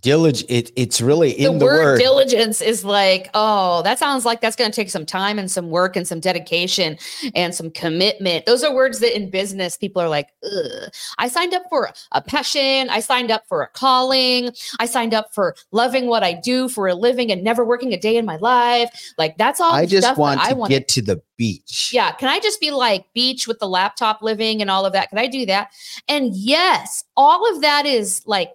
diligent 0.00 0.50
it, 0.50 0.70
it's 0.76 1.00
really 1.00 1.32
in 1.32 1.54
the, 1.54 1.58
the 1.58 1.64
word, 1.64 1.84
word, 1.84 1.98
diligence 1.98 2.60
is 2.60 2.84
like 2.84 3.28
oh 3.34 3.82
that 3.82 3.98
sounds 3.98 4.24
like 4.24 4.40
that's 4.40 4.56
going 4.56 4.70
to 4.70 4.74
take 4.74 4.90
some 4.90 5.06
time 5.06 5.38
and 5.38 5.50
some 5.50 5.70
work 5.70 5.96
and 5.96 6.06
some 6.06 6.20
dedication 6.20 6.96
and 7.34 7.54
some 7.54 7.70
commitment 7.70 8.46
those 8.46 8.62
are 8.62 8.74
words 8.74 9.00
that 9.00 9.16
in 9.16 9.30
business 9.30 9.76
people 9.76 10.00
are 10.00 10.08
like 10.08 10.28
Ugh. 10.44 10.90
i 11.18 11.28
signed 11.28 11.54
up 11.54 11.62
for 11.68 11.90
a 12.12 12.22
passion 12.22 12.88
i 12.90 13.00
signed 13.00 13.30
up 13.30 13.44
for 13.48 13.62
a 13.62 13.68
calling 13.68 14.50
i 14.78 14.86
signed 14.86 15.14
up 15.14 15.32
for 15.34 15.54
loving 15.72 16.06
what 16.06 16.22
i 16.22 16.32
do 16.32 16.68
for 16.68 16.88
a 16.88 16.94
living 16.94 17.30
and 17.30 17.42
never 17.42 17.64
working 17.64 17.92
a 17.92 17.98
day 17.98 18.16
in 18.16 18.24
my 18.24 18.36
life 18.36 18.90
like 19.18 19.36
that's 19.38 19.60
all 19.60 19.72
i 19.72 19.86
just 19.86 20.16
want 20.16 20.40
to 20.40 20.46
I 20.46 20.68
get 20.68 20.88
to 20.88 21.02
the 21.02 21.22
beach 21.36 21.90
yeah 21.92 22.12
can 22.12 22.28
i 22.28 22.40
just 22.40 22.60
be 22.60 22.70
like 22.70 23.04
beach 23.12 23.46
with 23.46 23.58
the 23.58 23.68
laptop 23.68 24.22
living 24.22 24.60
and 24.60 24.70
all 24.70 24.86
of 24.86 24.92
that 24.92 25.08
can 25.10 25.18
i 25.18 25.26
do 25.26 25.44
that 25.44 25.70
and 26.08 26.34
yes 26.34 27.04
all 27.16 27.50
of 27.54 27.62
that 27.62 27.86
is 27.86 28.22
like 28.26 28.50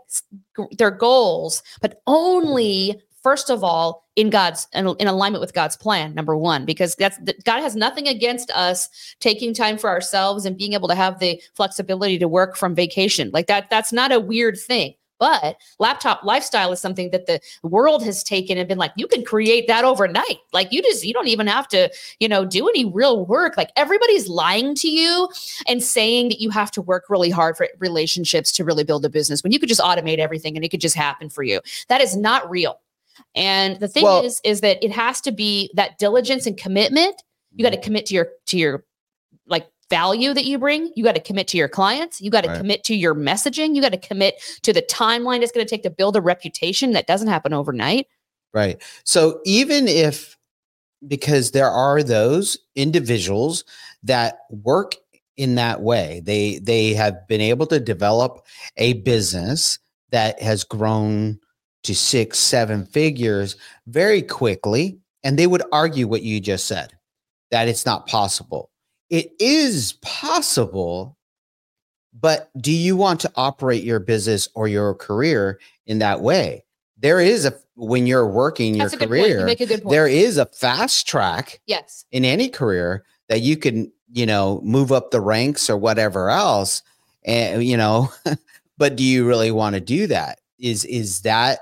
their 0.78 0.92
goals, 0.92 1.64
but 1.82 2.02
only 2.08 3.02
first 3.24 3.50
of 3.50 3.64
all 3.64 4.08
in 4.16 4.30
God's 4.30 4.68
in, 4.74 4.88
in, 5.00 5.08
alignment 5.08 5.42
with 5.42 5.54
God's 5.54 5.78
plan. 5.78 6.14
Number 6.14 6.36
one, 6.36 6.66
because 6.66 6.96
that's 6.96 7.18
God 7.44 7.62
has 7.62 7.76
nothing 7.76 8.08
against 8.08 8.52
us 8.52 8.90
taking 9.20 9.54
time 9.54 9.78
for 9.78 9.90
ourselves 9.90 10.46
and 10.46 10.58
being 10.58 10.74
able 10.74 10.88
to 10.88 10.96
have 10.96 11.20
the 11.20 11.42
flexibility 11.54 12.18
to 12.20 12.28
work 12.28 12.56
from 12.56 12.76
vacation. 12.76 13.30
Like 13.34 13.48
that, 13.48 13.70
that's 13.70 13.94
not 13.94 14.12
a 14.12 14.20
weird 14.20 14.58
thing. 14.60 14.94
But 15.22 15.58
laptop 15.78 16.24
lifestyle 16.24 16.72
is 16.72 16.80
something 16.80 17.12
that 17.12 17.28
the 17.28 17.40
world 17.62 18.04
has 18.04 18.24
taken 18.24 18.58
and 18.58 18.68
been 18.68 18.80
like, 18.80 18.92
you 18.96 19.06
can 19.06 19.24
create 19.24 19.68
that 19.68 19.86
overnight. 19.86 20.40
Like 20.52 20.74
you 20.74 20.82
just, 20.82 21.06
you 21.06 21.14
don't 21.14 21.28
even 21.28 21.46
have 21.46 21.68
to, 21.68 21.92
you 22.20 22.28
know, 22.28 22.44
do 22.44 22.68
any 22.68 22.86
real 22.86 23.24
work. 23.24 23.56
Like 23.56 23.70
everybody's 23.76 24.28
lying 24.28 24.74
to 24.74 24.90
you 24.90 25.30
and 25.68 25.84
saying 25.84 26.30
that 26.30 26.42
you 26.42 26.50
have 26.50 26.72
to 26.72 26.82
work 26.82 27.04
really 27.08 27.30
hard 27.30 27.56
for 27.56 27.68
relationships 27.78 28.52
to 28.54 28.66
really 28.66 28.84
build 28.84 29.06
a 29.06 29.10
business 29.10 29.44
when 29.44 29.52
you 29.52 29.60
could 29.60 29.70
just 29.70 29.80
automate 29.80 30.18
everything 30.18 30.56
and 30.56 30.66
it 30.66 30.70
could 30.70 30.82
just 30.82 30.96
happen 30.96 31.30
for 31.30 31.44
you. 31.44 31.62
That 31.88 32.02
is 32.02 32.18
not 32.18 32.50
real. 32.50 32.80
And 33.36 33.80
the 33.80 33.88
thing 33.88 34.06
well, 34.06 34.26
is, 34.26 34.42
is 34.44 34.62
that 34.62 34.84
it 34.84 34.92
has 34.92 35.22
to 35.22 35.32
be 35.32 35.70
that 35.76 36.00
diligence 36.00 36.48
and 36.48 36.58
commitment. 36.58 37.22
You 37.54 37.64
got 37.64 37.70
to 37.70 37.76
mm-hmm. 37.76 37.84
commit 37.84 38.08
to 38.08 38.16
your 38.16 38.30
to 38.48 38.58
your 38.58 38.86
like 39.46 39.68
value 39.92 40.34
that 40.34 40.46
you 40.46 40.58
bring. 40.58 40.92
You 40.96 41.04
got 41.04 41.14
to 41.16 41.22
commit 41.22 41.48
to 41.50 41.58
your 41.58 41.68
clients. 41.68 42.20
You 42.20 42.32
got 42.32 42.42
to 42.46 42.50
right. 42.50 42.58
commit 42.58 42.84
to 42.86 42.96
your 42.96 43.14
messaging. 43.14 43.76
You 43.76 43.82
got 43.82 43.92
to 43.92 43.98
commit 43.98 44.42
to 44.64 44.74
the 44.74 44.82
timeline 44.82 45.42
it's 45.42 45.52
going 45.52 45.66
to 45.66 45.70
take 45.70 45.84
to 45.84 45.92
build 45.92 46.16
a 46.16 46.22
reputation 46.22 46.94
that 46.94 47.06
doesn't 47.06 47.28
happen 47.28 47.54
overnight. 47.54 48.08
Right. 48.54 48.82
So 49.04 49.42
even 49.46 49.88
if, 49.88 50.38
because 51.08 51.52
there 51.52 51.70
are 51.70 52.02
those 52.02 52.58
individuals 52.76 53.66
that 54.04 54.40
work 54.50 54.96
in 55.38 55.56
that 55.56 55.82
way, 55.82 56.22
they 56.24 56.60
they 56.60 56.94
have 56.94 57.28
been 57.28 57.42
able 57.42 57.68
to 57.68 57.80
develop 57.80 58.46
a 58.78 58.94
business 58.94 59.80
that 60.12 60.42
has 60.42 60.64
grown 60.64 61.40
to 61.84 61.96
six, 61.96 62.40
seven 62.40 62.86
figures 62.86 63.56
very 63.88 64.22
quickly, 64.22 65.00
and 65.24 65.38
they 65.38 65.48
would 65.48 65.64
argue 65.72 66.08
what 66.08 66.22
you 66.22 66.40
just 66.40 66.66
said 66.66 66.94
that 67.50 67.68
it's 67.68 67.86
not 67.86 68.08
possible 68.08 68.71
it 69.12 69.34
is 69.40 69.94
possible, 70.02 71.18
but 72.18 72.50
do 72.58 72.72
you 72.72 72.96
want 72.96 73.20
to 73.20 73.32
operate 73.36 73.84
your 73.84 74.00
business 74.00 74.48
or 74.56 74.70
your 74.70 74.96
career 74.96 75.60
in 75.86 76.00
that 76.00 76.22
way? 76.22 76.64
There 76.98 77.20
is 77.20 77.46
a 77.46 77.54
when 77.76 78.08
you're 78.08 78.28
working 78.28 78.76
your 78.76 78.90
career, 78.90 79.48
you 79.48 79.78
there 79.90 80.08
is 80.08 80.38
a 80.38 80.46
fast 80.46 81.08
track. 81.08 81.60
Yes. 81.66 82.06
In 82.12 82.24
any 82.24 82.48
career 82.48 83.04
that 83.28 83.42
you 83.42 83.58
can, 83.58 83.92
you 84.12 84.26
know, 84.26 84.62
move 84.64 84.92
up 84.92 85.12
the 85.12 85.22
ranks 85.22 85.70
or 85.70 85.78
whatever 85.78 86.30
else. 86.30 86.82
And 87.26 87.64
you 87.66 87.76
know, 87.76 88.12
but 88.78 88.96
do 88.96 89.04
you 89.04 89.28
really 89.28 89.52
want 89.52 89.76
to 89.76 89.82
do 89.82 90.08
that? 90.08 90.40
Is 90.58 90.86
is 90.86 91.22
that 91.24 91.60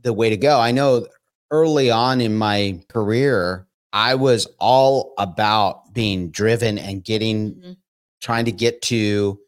the 0.00 0.12
way 0.12 0.30
to 0.30 0.36
go? 0.36 0.58
I 0.58 0.72
know 0.72 1.06
early 1.52 1.92
on 1.92 2.20
in 2.20 2.34
my 2.34 2.80
career, 2.88 3.68
I 3.92 4.16
was 4.16 4.48
all 4.58 5.14
about 5.18 5.81
being 5.92 6.30
driven 6.30 6.78
and 6.78 7.04
getting, 7.04 7.54
mm-hmm. 7.54 7.72
trying 8.20 8.44
to 8.46 8.52
get 8.52 8.82
to, 8.82 9.38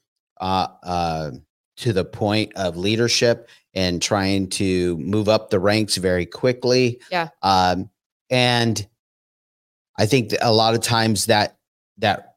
uh, 0.41 0.69
uh, 0.83 1.31
to 1.77 1.93
the 1.93 2.05
point 2.05 2.53
of 2.55 2.77
leadership 2.77 3.49
and 3.75 4.01
trying 4.01 4.49
to 4.49 4.97
move 4.99 5.29
up 5.29 5.51
the 5.51 5.59
ranks 5.59 5.97
very 5.97 6.27
quickly. 6.27 7.01
Yeah. 7.11 7.29
Um, 7.43 7.91
and 8.31 8.87
I 9.99 10.07
think 10.07 10.33
a 10.41 10.53
lot 10.53 10.75
of 10.75 10.81
times 10.81 11.27
that 11.27 11.57
that 11.99 12.37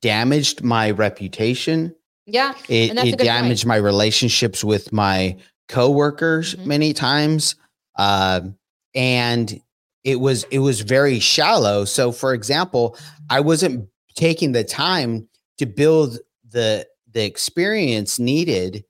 damaged 0.00 0.62
my 0.62 0.90
reputation. 0.90 1.94
Yeah. 2.26 2.54
It, 2.68 2.96
it 2.96 3.18
damaged 3.18 3.62
point. 3.62 3.68
my 3.68 3.76
relationships 3.76 4.62
with 4.62 4.92
my 4.92 5.36
coworkers 5.68 6.54
mm-hmm. 6.54 6.68
many 6.68 6.92
times. 6.92 7.56
Um, 7.96 8.56
and 8.94 9.60
it 10.04 10.20
was 10.20 10.44
it 10.50 10.60
was 10.60 10.82
very 10.82 11.18
shallow. 11.18 11.84
So 11.84 12.12
for 12.12 12.34
example 12.34 12.96
i 13.30 13.40
wasn't 13.40 13.88
taking 14.14 14.52
the 14.52 14.64
time 14.64 15.28
to 15.58 15.66
build 15.66 16.18
the 16.50 16.86
the 17.12 17.24
experience 17.24 18.18
needed 18.18 18.84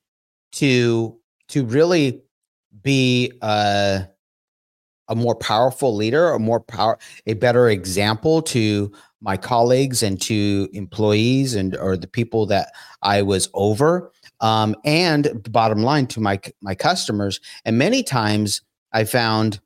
to 0.52 1.18
to 1.48 1.64
really 1.64 2.22
be 2.82 3.32
a, 3.42 4.06
a 5.08 5.14
more 5.14 5.34
powerful 5.34 5.94
leader 5.94 6.30
a 6.30 6.38
more 6.38 6.60
power 6.60 6.98
a 7.26 7.34
better 7.34 7.68
example 7.68 8.42
to 8.42 8.92
my 9.20 9.36
colleagues 9.36 10.02
and 10.02 10.20
to 10.20 10.68
employees 10.72 11.54
and 11.54 11.76
or 11.76 11.96
the 11.96 12.06
people 12.06 12.44
that 12.46 12.72
i 13.02 13.22
was 13.22 13.48
over 13.54 14.10
um, 14.40 14.74
and 14.84 15.42
bottom 15.50 15.82
line 15.82 16.06
to 16.08 16.20
my 16.20 16.38
my 16.60 16.74
customers. 16.74 17.40
And 17.64 17.78
many 17.78 18.02
times 18.02 18.60
i 18.92 19.04
found 19.04 19.60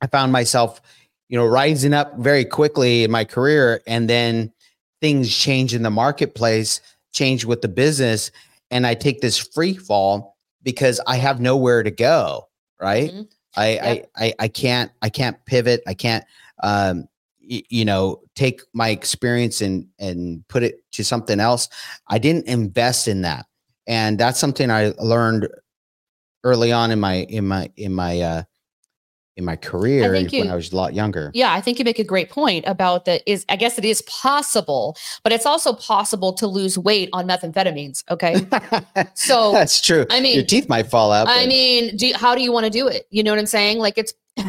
I 0.00 0.06
found 0.06 0.32
myself, 0.32 0.80
you 1.28 1.38
know, 1.38 1.46
rising 1.46 1.94
up 1.94 2.16
very 2.18 2.44
quickly 2.44 3.04
in 3.04 3.10
my 3.10 3.24
career. 3.24 3.82
And 3.86 4.08
then 4.08 4.52
things 5.00 5.34
change 5.34 5.74
in 5.74 5.82
the 5.82 5.90
marketplace, 5.90 6.80
change 7.12 7.44
with 7.44 7.62
the 7.62 7.68
business. 7.68 8.30
And 8.70 8.86
I 8.86 8.94
take 8.94 9.20
this 9.20 9.38
free 9.38 9.74
fall 9.74 10.36
because 10.62 11.00
I 11.06 11.16
have 11.16 11.40
nowhere 11.40 11.82
to 11.82 11.90
go. 11.90 12.48
Right. 12.80 13.10
Mm-hmm. 13.10 13.22
I, 13.56 13.68
yep. 13.68 14.10
I, 14.16 14.24
I, 14.24 14.34
I 14.40 14.48
can't, 14.48 14.92
I 15.00 15.08
can't 15.08 15.36
pivot. 15.46 15.82
I 15.86 15.94
can't, 15.94 16.24
um, 16.62 17.08
y- 17.40 17.62
you 17.70 17.86
know, 17.86 18.20
take 18.34 18.60
my 18.74 18.90
experience 18.90 19.62
and, 19.62 19.86
and 19.98 20.46
put 20.48 20.62
it 20.62 20.84
to 20.92 21.02
something 21.02 21.40
else. 21.40 21.70
I 22.08 22.18
didn't 22.18 22.46
invest 22.46 23.08
in 23.08 23.22
that. 23.22 23.46
And 23.86 24.18
that's 24.18 24.38
something 24.38 24.70
I 24.70 24.92
learned 24.98 25.48
early 26.44 26.70
on 26.70 26.90
in 26.90 27.00
my, 27.00 27.22
in 27.24 27.46
my, 27.46 27.70
in 27.76 27.94
my, 27.94 28.20
uh, 28.20 28.42
in 29.36 29.44
my 29.44 29.56
career 29.56 30.14
you, 30.14 30.40
when 30.40 30.50
I 30.50 30.54
was 30.54 30.72
a 30.72 30.76
lot 30.76 30.94
younger. 30.94 31.30
Yeah, 31.34 31.52
I 31.52 31.60
think 31.60 31.78
you 31.78 31.84
make 31.84 31.98
a 31.98 32.04
great 32.04 32.30
point 32.30 32.64
about 32.66 33.04
that 33.04 33.22
is 33.30 33.44
I 33.48 33.56
guess 33.56 33.78
it 33.78 33.84
is 33.84 34.02
possible, 34.02 34.96
but 35.22 35.32
it's 35.32 35.44
also 35.44 35.74
possible 35.74 36.32
to 36.34 36.46
lose 36.46 36.78
weight 36.78 37.10
on 37.12 37.28
methamphetamines, 37.28 38.02
okay? 38.10 38.46
so 39.14 39.52
That's 39.52 39.80
true. 39.80 40.06
I 40.10 40.20
mean, 40.20 40.36
your 40.36 40.44
teeth 40.44 40.68
might 40.68 40.86
fall 40.86 41.12
out. 41.12 41.28
I 41.28 41.46
mean, 41.46 41.96
do 41.96 42.12
how 42.14 42.34
do 42.34 42.42
you 42.42 42.50
want 42.50 42.64
to 42.64 42.70
do 42.70 42.88
it? 42.88 43.06
You 43.10 43.22
know 43.22 43.32
what 43.32 43.38
I'm 43.38 43.46
saying? 43.46 43.78
Like 43.78 43.98
it's 43.98 44.14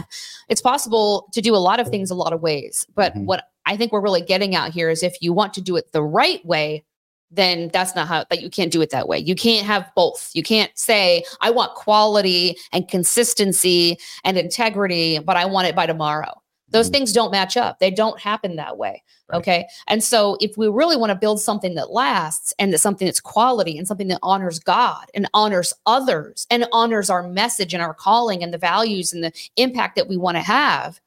it's 0.50 0.62
possible 0.62 1.30
to 1.34 1.42
do 1.42 1.54
a 1.54 1.58
lot 1.58 1.80
of 1.80 1.90
things 1.90 2.10
a 2.10 2.16
lot 2.16 2.32
of 2.32 2.42
ways. 2.42 2.86
But 2.96 3.14
Mhm. 3.14 3.26
what 3.26 3.44
I 3.66 3.76
think 3.76 3.92
we're 3.92 4.02
really 4.02 4.22
getting 4.22 4.56
at 4.56 4.72
here 4.72 4.90
is 4.90 5.04
if 5.04 5.18
you 5.22 5.34
want 5.34 5.54
to 5.56 5.62
do 5.62 5.76
it 5.76 5.92
the 5.92 6.02
right 6.02 6.44
way, 6.46 6.86
then 7.32 7.70
that's 7.74 7.96
not 7.96 8.08
how 8.08 8.26
that 8.30 8.42
you 8.42 8.50
can't 8.50 8.72
do 8.72 8.82
it 8.82 8.90
that 8.92 9.08
way. 9.08 9.18
You 9.20 9.36
can't 9.36 9.66
have 9.66 9.92
both. 9.96 10.32
You 10.34 10.44
can't 10.44 10.72
say, 10.78 11.24
I 11.42 11.50
want 11.50 11.76
quality 11.76 12.58
and 12.72 12.88
consistency 12.88 13.98
and 14.24 14.38
integrity, 14.38 15.20
but 15.20 15.36
I 15.36 15.46
want 15.46 15.68
it 15.68 15.76
by 15.76 15.86
tomorrow. 15.86 16.42
Those 16.70 16.90
Mhm. 16.90 16.94
things 16.94 17.14
don't 17.14 17.32
match 17.32 17.56
up. 17.56 17.80
They 17.80 17.92
don't 17.92 18.20
happen 18.20 18.58
that 18.58 18.78
way. 18.78 19.04
Right. 19.30 19.38
Okay. 19.38 19.68
And 19.88 20.04
so 20.04 20.38
if 20.40 20.58
we 20.58 20.68
really 20.70 20.96
want 20.98 21.12
to 21.12 21.16
build 21.16 21.42
something 21.42 21.76
that 21.76 21.92
lasts 21.92 22.54
and 22.60 22.72
that's 22.72 22.84
something 22.84 23.06
that's 23.06 23.20
quality 23.20 23.78
and 23.78 23.88
something 23.88 24.08
that 24.10 24.20
honors 24.24 24.60
God 24.60 25.06
and 25.14 25.30
honors 25.34 25.74
others 25.86 26.48
and 26.50 26.66
honors 26.72 27.10
our 27.10 27.24
message 27.24 27.74
and 27.74 27.84
our 27.84 27.94
calling 27.94 28.44
and 28.44 28.54
the 28.54 28.58
values 28.58 29.12
and 29.14 29.24
the 29.24 29.32
impact 29.58 29.96
that 29.96 30.08
we 30.08 30.18
want 30.18 30.36
to 30.36 30.42
have, 30.42 31.00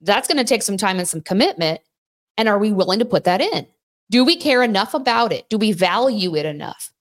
that's 0.00 0.28
going 0.28 0.38
to 0.38 0.44
take 0.44 0.62
some 0.62 0.78
time 0.78 0.98
and 0.98 1.08
some 1.08 1.20
commitment. 1.20 1.80
And 2.38 2.48
are 2.48 2.58
we 2.58 2.72
willing 2.72 2.98
to 2.98 3.04
put 3.04 3.24
that 3.24 3.40
in? 3.42 3.66
Do 4.10 4.24
we 4.24 4.36
care 4.36 4.62
enough 4.62 4.92
about 4.92 5.32
it? 5.32 5.48
Do 5.48 5.56
we 5.56 5.72
value 5.72 6.36
it 6.36 6.44
enough? 6.46 6.92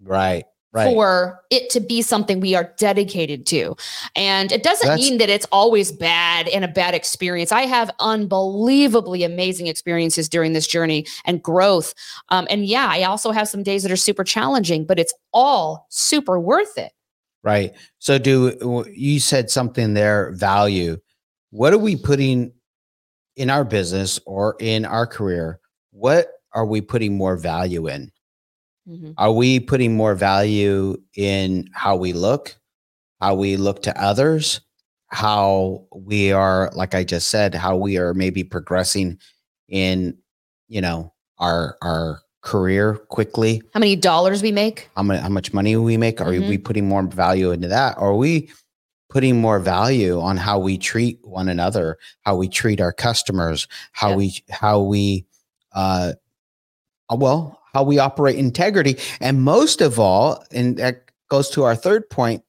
Right. 0.00 0.44
Right. 0.74 0.86
for 0.94 1.42
it 1.50 1.68
to 1.72 1.80
be 1.80 2.00
something 2.00 2.40
we 2.40 2.54
are 2.54 2.72
dedicated 2.78 3.44
to. 3.48 3.76
And 4.16 4.50
it 4.50 4.62
doesn't 4.62 4.88
That's- 4.88 5.06
mean 5.06 5.18
that 5.18 5.28
it's 5.28 5.44
always 5.52 5.92
bad 5.92 6.48
and 6.48 6.64
a 6.64 6.68
bad 6.68 6.94
experience. 6.94 7.52
I 7.52 7.66
have 7.66 7.90
unbelievably 8.00 9.22
amazing 9.22 9.66
experiences 9.66 10.30
during 10.30 10.54
this 10.54 10.66
journey 10.66 11.04
and 11.26 11.42
growth. 11.42 11.92
Um, 12.30 12.46
and 12.48 12.64
yeah, 12.64 12.86
I 12.90 13.02
also 13.02 13.32
have 13.32 13.48
some 13.48 13.62
days 13.62 13.82
that 13.82 13.92
are 13.92 13.96
super 13.96 14.24
challenging, 14.24 14.86
but 14.86 14.98
it's 14.98 15.12
all 15.34 15.86
super 15.90 16.40
worth 16.40 16.78
it. 16.78 16.92
Right. 17.44 17.72
So, 17.98 18.16
do 18.16 18.86
you 18.94 19.20
said 19.20 19.50
something 19.50 19.92
there? 19.92 20.30
Value. 20.32 20.96
What 21.50 21.74
are 21.74 21.78
we 21.78 21.96
putting 21.96 22.50
in 23.36 23.50
our 23.50 23.64
business 23.64 24.18
or 24.24 24.56
in 24.58 24.86
our 24.86 25.06
career? 25.06 25.60
What 25.90 26.28
are 26.54 26.66
we 26.66 26.80
putting 26.80 27.16
more 27.16 27.36
value 27.36 27.88
in? 27.88 28.10
Mhm. 28.88 29.14
Are 29.16 29.32
we 29.32 29.60
putting 29.60 29.96
more 29.96 30.14
value 30.14 30.96
in 31.16 31.68
how 31.72 31.96
we 31.96 32.12
look, 32.12 32.56
how 33.20 33.34
we 33.34 33.56
look 33.56 33.82
to 33.82 34.02
others, 34.02 34.60
how 35.08 35.86
we 35.94 36.32
are, 36.32 36.70
like 36.74 36.94
I 36.94 37.04
just 37.04 37.28
said, 37.28 37.54
how 37.54 37.76
we 37.76 37.96
are 37.98 38.14
maybe 38.14 38.42
progressing 38.44 39.18
in, 39.68 40.16
you 40.68 40.80
know, 40.80 41.12
our 41.38 41.76
our 41.82 42.22
career 42.42 42.96
quickly? 43.08 43.62
How 43.72 43.80
many 43.80 43.94
dollars 43.94 44.42
we 44.42 44.50
make? 44.52 44.90
how 44.96 45.02
much 45.04 45.20
how 45.20 45.28
much 45.28 45.52
money 45.52 45.76
we 45.76 45.96
make 45.96 46.20
are 46.20 46.32
Mhm. 46.32 46.48
we 46.48 46.58
putting 46.58 46.88
more 46.88 47.02
value 47.06 47.52
into 47.52 47.68
that 47.68 47.96
or 47.98 48.08
are 48.10 48.16
we 48.16 48.50
putting 49.10 49.40
more 49.40 49.60
value 49.60 50.18
on 50.20 50.36
how 50.38 50.58
we 50.58 50.76
treat 50.78 51.20
one 51.22 51.48
another 51.48 51.98
how 52.22 52.34
we 52.34 52.48
treat 52.48 52.80
our 52.80 52.92
customers 52.92 53.68
how 53.92 54.10
Yeah. 54.10 54.16
we 54.16 54.44
how 54.50 54.80
we 54.80 55.26
uh, 55.74 56.12
Uh, 57.12 57.16
well 57.16 57.58
how 57.74 57.82
we 57.82 57.98
operate 57.98 58.36
integrity 58.36 58.96
and 59.20 59.42
most 59.42 59.80
of 59.80 59.98
all 59.98 60.42
and 60.50 60.78
that 60.78 61.10
goes 61.28 61.50
to 61.50 61.62
our 61.62 61.76
third 61.76 62.08
point 62.08 62.42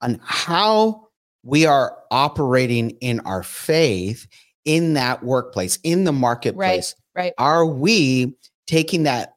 on 0.00 0.20
how 0.24 1.08
we 1.42 1.64
are 1.66 1.96
operating 2.10 2.90
in 3.00 3.20
our 3.20 3.42
faith 3.42 4.26
in 4.64 4.94
that 4.94 5.22
workplace 5.22 5.78
in 5.84 6.04
the 6.04 6.12
marketplace 6.12 6.94
right. 7.14 7.24
right. 7.24 7.32
are 7.38 7.64
we 7.64 8.36
taking 8.66 9.04
that 9.04 9.34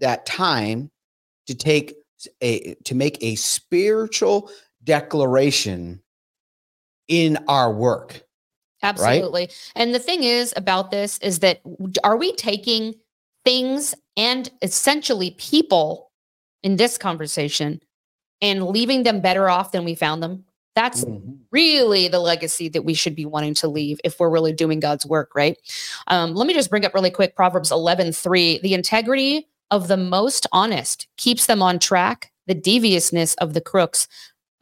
that 0.00 0.24
time 0.26 0.90
to 1.46 1.54
take 1.54 1.94
a 2.40 2.74
to 2.84 2.94
make 2.94 3.18
a 3.22 3.34
spiritual 3.34 4.50
declaration 4.84 6.00
in 7.08 7.38
our 7.48 7.72
work 7.72 8.22
Absolutely. 8.82 9.48
And 9.74 9.94
the 9.94 9.98
thing 9.98 10.24
is 10.24 10.52
about 10.58 10.90
this 10.90 11.16
is 11.20 11.38
that 11.38 11.62
are 12.04 12.18
we 12.18 12.32
taking 12.32 12.94
things 13.46 13.94
and 14.16 14.50
essentially 14.62 15.32
people 15.38 16.10
in 16.62 16.76
this 16.76 16.98
conversation 16.98 17.80
and 18.40 18.66
leaving 18.66 19.02
them 19.02 19.20
better 19.20 19.48
off 19.48 19.72
than 19.72 19.84
we 19.84 19.94
found 19.94 20.22
them? 20.22 20.44
That's 20.74 21.04
really 21.52 22.08
the 22.08 22.18
legacy 22.18 22.68
that 22.70 22.82
we 22.82 22.94
should 22.94 23.14
be 23.14 23.26
wanting 23.26 23.54
to 23.54 23.68
leave 23.68 24.00
if 24.02 24.18
we're 24.18 24.30
really 24.30 24.52
doing 24.52 24.80
God's 24.80 25.06
work, 25.06 25.30
right? 25.34 25.56
Um, 26.08 26.34
let 26.34 26.48
me 26.48 26.54
just 26.54 26.68
bring 26.68 26.84
up 26.84 26.94
really 26.94 27.12
quick 27.12 27.36
Proverbs 27.36 27.70
11 27.70 28.12
3. 28.12 28.58
The 28.58 28.74
integrity 28.74 29.46
of 29.70 29.86
the 29.86 29.96
most 29.96 30.48
honest 30.50 31.06
keeps 31.16 31.46
them 31.46 31.62
on 31.62 31.78
track, 31.78 32.32
the 32.48 32.54
deviousness 32.54 33.34
of 33.34 33.54
the 33.54 33.60
crooks 33.60 34.08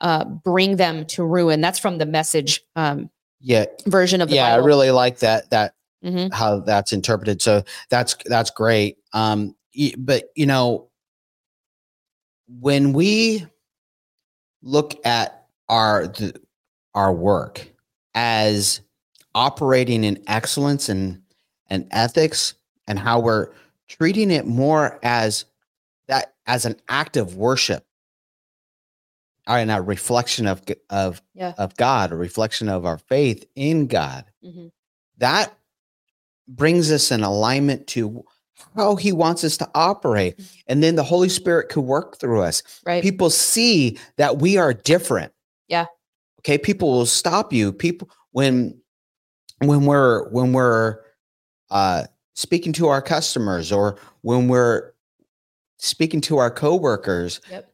uh, 0.00 0.24
bring 0.24 0.76
them 0.76 1.07
to 1.07 1.24
ruin. 1.24 1.62
That's 1.62 1.79
from 1.79 1.96
the 1.96 2.07
message 2.07 2.61
um, 2.76 3.09
yeah 3.42 3.66
version 3.87 4.20
of 4.20 4.29
the 4.29 4.37
Bible. 4.37 4.44
yeah 4.46 4.50
Bible. 4.57 4.64
i 4.64 4.66
really 4.66 4.90
like 4.90 5.18
that 5.18 5.50
that 5.50 5.74
Mhm. 6.04 6.32
how 6.32 6.60
that's 6.60 6.92
interpreted 6.92 7.40
so 7.42 7.62
that's 7.90 8.16
that's 8.26 8.50
great 8.50 8.98
um 9.12 9.54
but 9.98 10.24
you 10.34 10.46
know 10.46 10.88
when 12.48 12.92
we 12.92 13.46
look 14.62 14.94
at 15.06 15.46
our 15.68 16.06
the, 16.06 16.34
our 16.94 17.12
work 17.12 17.66
as 18.14 18.80
operating 19.34 20.04
in 20.04 20.22
excellence 20.26 20.88
and 20.88 21.20
and 21.70 21.86
ethics 21.90 22.54
and 22.86 22.98
how 22.98 23.18
we're 23.18 23.48
treating 23.88 24.30
it 24.30 24.46
more 24.46 24.98
as 25.02 25.44
that 26.08 26.34
as 26.46 26.64
an 26.66 26.76
act 26.88 27.16
of 27.16 27.36
worship 27.36 27.84
and 29.46 29.70
a 29.70 29.80
reflection 29.80 30.46
of 30.46 30.62
of 30.90 31.22
Yeah. 31.34 31.54
of 31.58 31.76
God, 31.76 32.12
a 32.12 32.16
reflection 32.16 32.68
of 32.68 32.84
our 32.84 32.98
faith 32.98 33.46
in 33.56 33.86
God 33.86 34.24
Mhm. 34.44 34.70
that 35.18 35.56
brings 36.48 36.90
us 36.90 37.11
in 37.11 37.22
alignment 37.22 37.87
to 37.88 38.24
how 38.76 38.96
he 38.96 39.12
wants 39.12 39.44
us 39.44 39.57
to 39.57 39.68
operate 39.74 40.40
and 40.66 40.83
then 40.83 40.94
the 40.96 41.02
holy 41.02 41.28
spirit 41.28 41.68
could 41.68 41.83
work 41.83 42.18
through 42.18 42.40
us 42.42 42.62
Right. 42.85 43.02
people 43.02 43.31
see 43.31 43.98
that 44.18 44.38
we 44.38 44.57
are 44.57 44.72
different 44.74 45.33
Yeah. 45.68 45.87
okay 46.40 46.59
people 46.59 46.90
will 46.90 47.07
stop 47.07 47.52
you 47.52 47.72
people 47.72 48.09
when 48.33 48.81
when 49.61 49.85
we're 49.87 50.28
when 50.31 50.52
we're 50.52 51.00
uh 51.70 52.05
speaking 52.35 52.72
to 52.74 52.88
our 52.88 53.02
customers 53.02 53.72
or 53.72 53.98
when 54.22 54.48
we're 54.48 54.92
speaking 55.78 56.20
to 56.22 56.38
our 56.38 56.50
coworkers 56.50 57.40
Yep. 57.50 57.71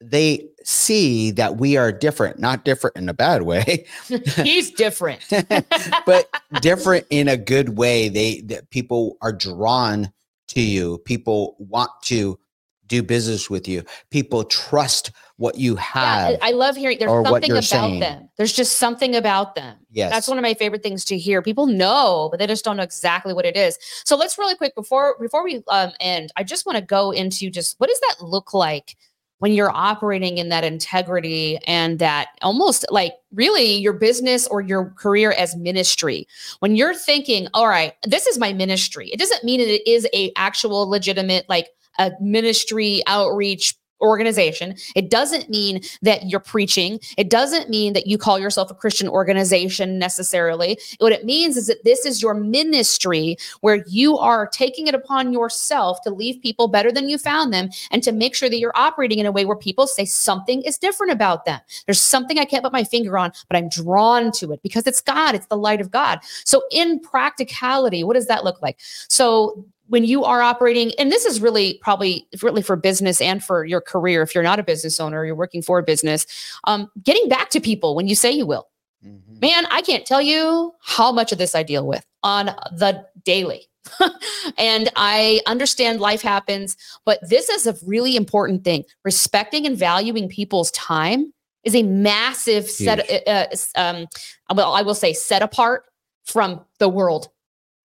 They 0.00 0.48
see 0.62 1.30
that 1.32 1.56
we 1.56 1.76
are 1.76 1.90
different 1.90 2.38
not 2.38 2.64
different 2.64 2.94
in 2.96 3.08
a 3.08 3.14
bad 3.14 3.42
way 3.42 3.84
He's 4.42 4.70
different. 4.70 5.26
but 6.06 6.28
different 6.60 7.06
in 7.10 7.28
a 7.28 7.36
good 7.36 7.76
way. 7.76 8.08
They 8.08 8.40
that 8.42 8.70
people 8.70 9.16
are 9.20 9.32
drawn 9.32 10.12
to 10.48 10.60
you. 10.60 10.98
People 10.98 11.56
want 11.58 11.90
to 12.04 12.38
do 12.86 13.02
business 13.02 13.50
with 13.50 13.68
you. 13.68 13.84
People 14.10 14.44
trust 14.44 15.10
what 15.36 15.58
you 15.58 15.76
have. 15.76 16.38
I 16.42 16.48
I 16.48 16.50
love 16.52 16.76
hearing 16.76 16.98
there's 16.98 17.10
something 17.10 17.50
about 17.50 17.64
saying. 17.64 18.00
them. 18.00 18.28
There's 18.36 18.52
just 18.52 18.78
something 18.78 19.14
about 19.14 19.54
them. 19.54 19.76
yes. 19.90 20.10
That's 20.10 20.26
one 20.26 20.38
of 20.38 20.42
my 20.42 20.54
favorite 20.54 20.82
things 20.82 21.04
to 21.06 21.18
hear. 21.18 21.42
People 21.42 21.66
know, 21.66 22.28
but 22.30 22.38
they 22.38 22.46
just 22.46 22.64
don't 22.64 22.76
know 22.76 22.82
exactly 22.82 23.34
what 23.34 23.44
it 23.44 23.56
is. 23.56 23.78
So 24.04 24.16
let's 24.16 24.38
really 24.38 24.54
quick 24.54 24.74
before 24.74 25.16
before 25.20 25.44
we 25.44 25.62
um, 25.68 25.92
end. 26.00 26.32
I 26.36 26.44
just 26.44 26.66
want 26.66 26.76
to 26.76 26.82
go 26.82 27.10
into 27.10 27.50
just 27.50 27.78
what 27.78 27.88
does 27.88 28.00
that 28.00 28.24
look 28.24 28.54
like 28.54 28.96
when 29.38 29.52
you're 29.52 29.74
operating 29.74 30.38
in 30.38 30.48
that 30.48 30.64
integrity 30.64 31.58
and 31.66 31.98
that 31.98 32.28
almost 32.42 32.84
like 32.90 33.14
really 33.32 33.74
your 33.74 33.92
business 33.92 34.46
or 34.48 34.60
your 34.60 34.90
career 34.90 35.32
as 35.32 35.56
ministry. 35.56 36.26
When 36.60 36.76
you're 36.76 36.94
thinking, 36.94 37.48
all 37.54 37.68
right, 37.68 37.94
this 38.04 38.26
is 38.26 38.38
my 38.38 38.52
ministry. 38.52 39.08
It 39.10 39.18
doesn't 39.18 39.44
mean 39.44 39.60
that 39.60 39.68
it 39.68 39.88
is 39.88 40.08
a 40.12 40.32
actual 40.36 40.88
legitimate 40.88 41.46
like 41.48 41.68
a 41.98 42.12
ministry 42.20 43.02
outreach 43.06 43.74
organization. 44.00 44.76
It 44.94 45.10
doesn't 45.10 45.48
mean 45.48 45.80
that 46.02 46.28
you're 46.28 46.40
preaching. 46.40 47.00
It 47.16 47.30
doesn't 47.30 47.68
mean 47.68 47.92
that 47.92 48.06
you 48.06 48.18
call 48.18 48.38
yourself 48.38 48.70
a 48.70 48.74
Christian 48.74 49.08
organization 49.08 49.98
necessarily. 49.98 50.78
What 50.98 51.12
it 51.12 51.24
means 51.24 51.56
is 51.56 51.66
that 51.66 51.84
this 51.84 52.06
is 52.06 52.22
your 52.22 52.34
ministry 52.34 53.36
where 53.60 53.84
you 53.88 54.18
are 54.18 54.46
taking 54.46 54.86
it 54.86 54.94
upon 54.94 55.32
yourself 55.32 56.00
to 56.02 56.10
leave 56.10 56.40
people 56.42 56.68
better 56.68 56.92
than 56.92 57.08
you 57.08 57.18
found 57.18 57.52
them 57.52 57.70
and 57.90 58.02
to 58.02 58.12
make 58.12 58.34
sure 58.34 58.48
that 58.48 58.58
you're 58.58 58.72
operating 58.74 59.18
in 59.18 59.26
a 59.26 59.32
way 59.32 59.44
where 59.44 59.56
people 59.56 59.86
say 59.86 60.04
something 60.04 60.62
is 60.62 60.78
different 60.78 61.12
about 61.12 61.44
them. 61.44 61.60
There's 61.86 62.00
something 62.00 62.38
I 62.38 62.44
can't 62.44 62.62
put 62.62 62.72
my 62.72 62.84
finger 62.84 63.18
on, 63.18 63.32
but 63.48 63.56
I'm 63.56 63.68
drawn 63.68 64.32
to 64.32 64.52
it 64.52 64.62
because 64.62 64.86
it's 64.86 65.00
God, 65.00 65.34
it's 65.34 65.46
the 65.46 65.56
light 65.56 65.80
of 65.80 65.90
God. 65.90 66.20
So, 66.44 66.62
in 66.70 67.00
practicality, 67.00 68.04
what 68.04 68.14
does 68.14 68.26
that 68.26 68.44
look 68.44 68.60
like? 68.62 68.78
So, 69.08 69.64
when 69.88 70.04
you 70.04 70.24
are 70.24 70.40
operating, 70.42 70.92
and 70.98 71.10
this 71.10 71.24
is 71.24 71.40
really 71.40 71.78
probably 71.82 72.26
really 72.42 72.62
for 72.62 72.76
business 72.76 73.20
and 73.20 73.42
for 73.42 73.64
your 73.64 73.80
career, 73.80 74.22
if 74.22 74.34
you're 74.34 74.44
not 74.44 74.58
a 74.58 74.62
business 74.62 75.00
owner, 75.00 75.24
you're 75.24 75.34
working 75.34 75.62
for 75.62 75.78
a 75.78 75.82
business, 75.82 76.26
um, 76.64 76.90
getting 77.02 77.28
back 77.28 77.50
to 77.50 77.60
people 77.60 77.94
when 77.94 78.06
you 78.06 78.14
say 78.14 78.30
you 78.30 78.46
will. 78.46 78.68
Mhm. 79.04 79.40
Man, 79.40 79.66
I 79.70 79.82
can't 79.82 80.04
tell 80.06 80.20
you 80.20 80.74
how 80.80 81.12
much 81.12 81.32
of 81.32 81.38
this 81.38 81.54
I 81.54 81.62
deal 81.62 81.86
with 81.86 82.04
on 82.22 82.46
the 82.72 83.04
daily. 83.24 83.68
and 84.58 84.90
I 84.96 85.40
understand 85.46 86.00
life 86.00 86.20
happens, 86.20 86.76
but 87.06 87.18
this 87.26 87.48
is 87.48 87.66
a 87.66 87.74
really 87.86 88.16
important 88.16 88.64
thing. 88.64 88.84
Respecting 89.04 89.66
and 89.66 89.76
valuing 89.76 90.28
people's 90.28 90.70
time 90.72 91.32
is 91.64 91.74
a 91.74 91.82
massive 91.82 92.68
set 92.70 93.26
uh, 93.26 93.46
um 93.76 94.06
well 94.54 94.72
I 94.74 94.82
will 94.82 94.94
say 94.94 95.12
set 95.12 95.42
apart 95.42 95.84
from 96.24 96.60
the 96.78 96.88
world. 96.88 97.28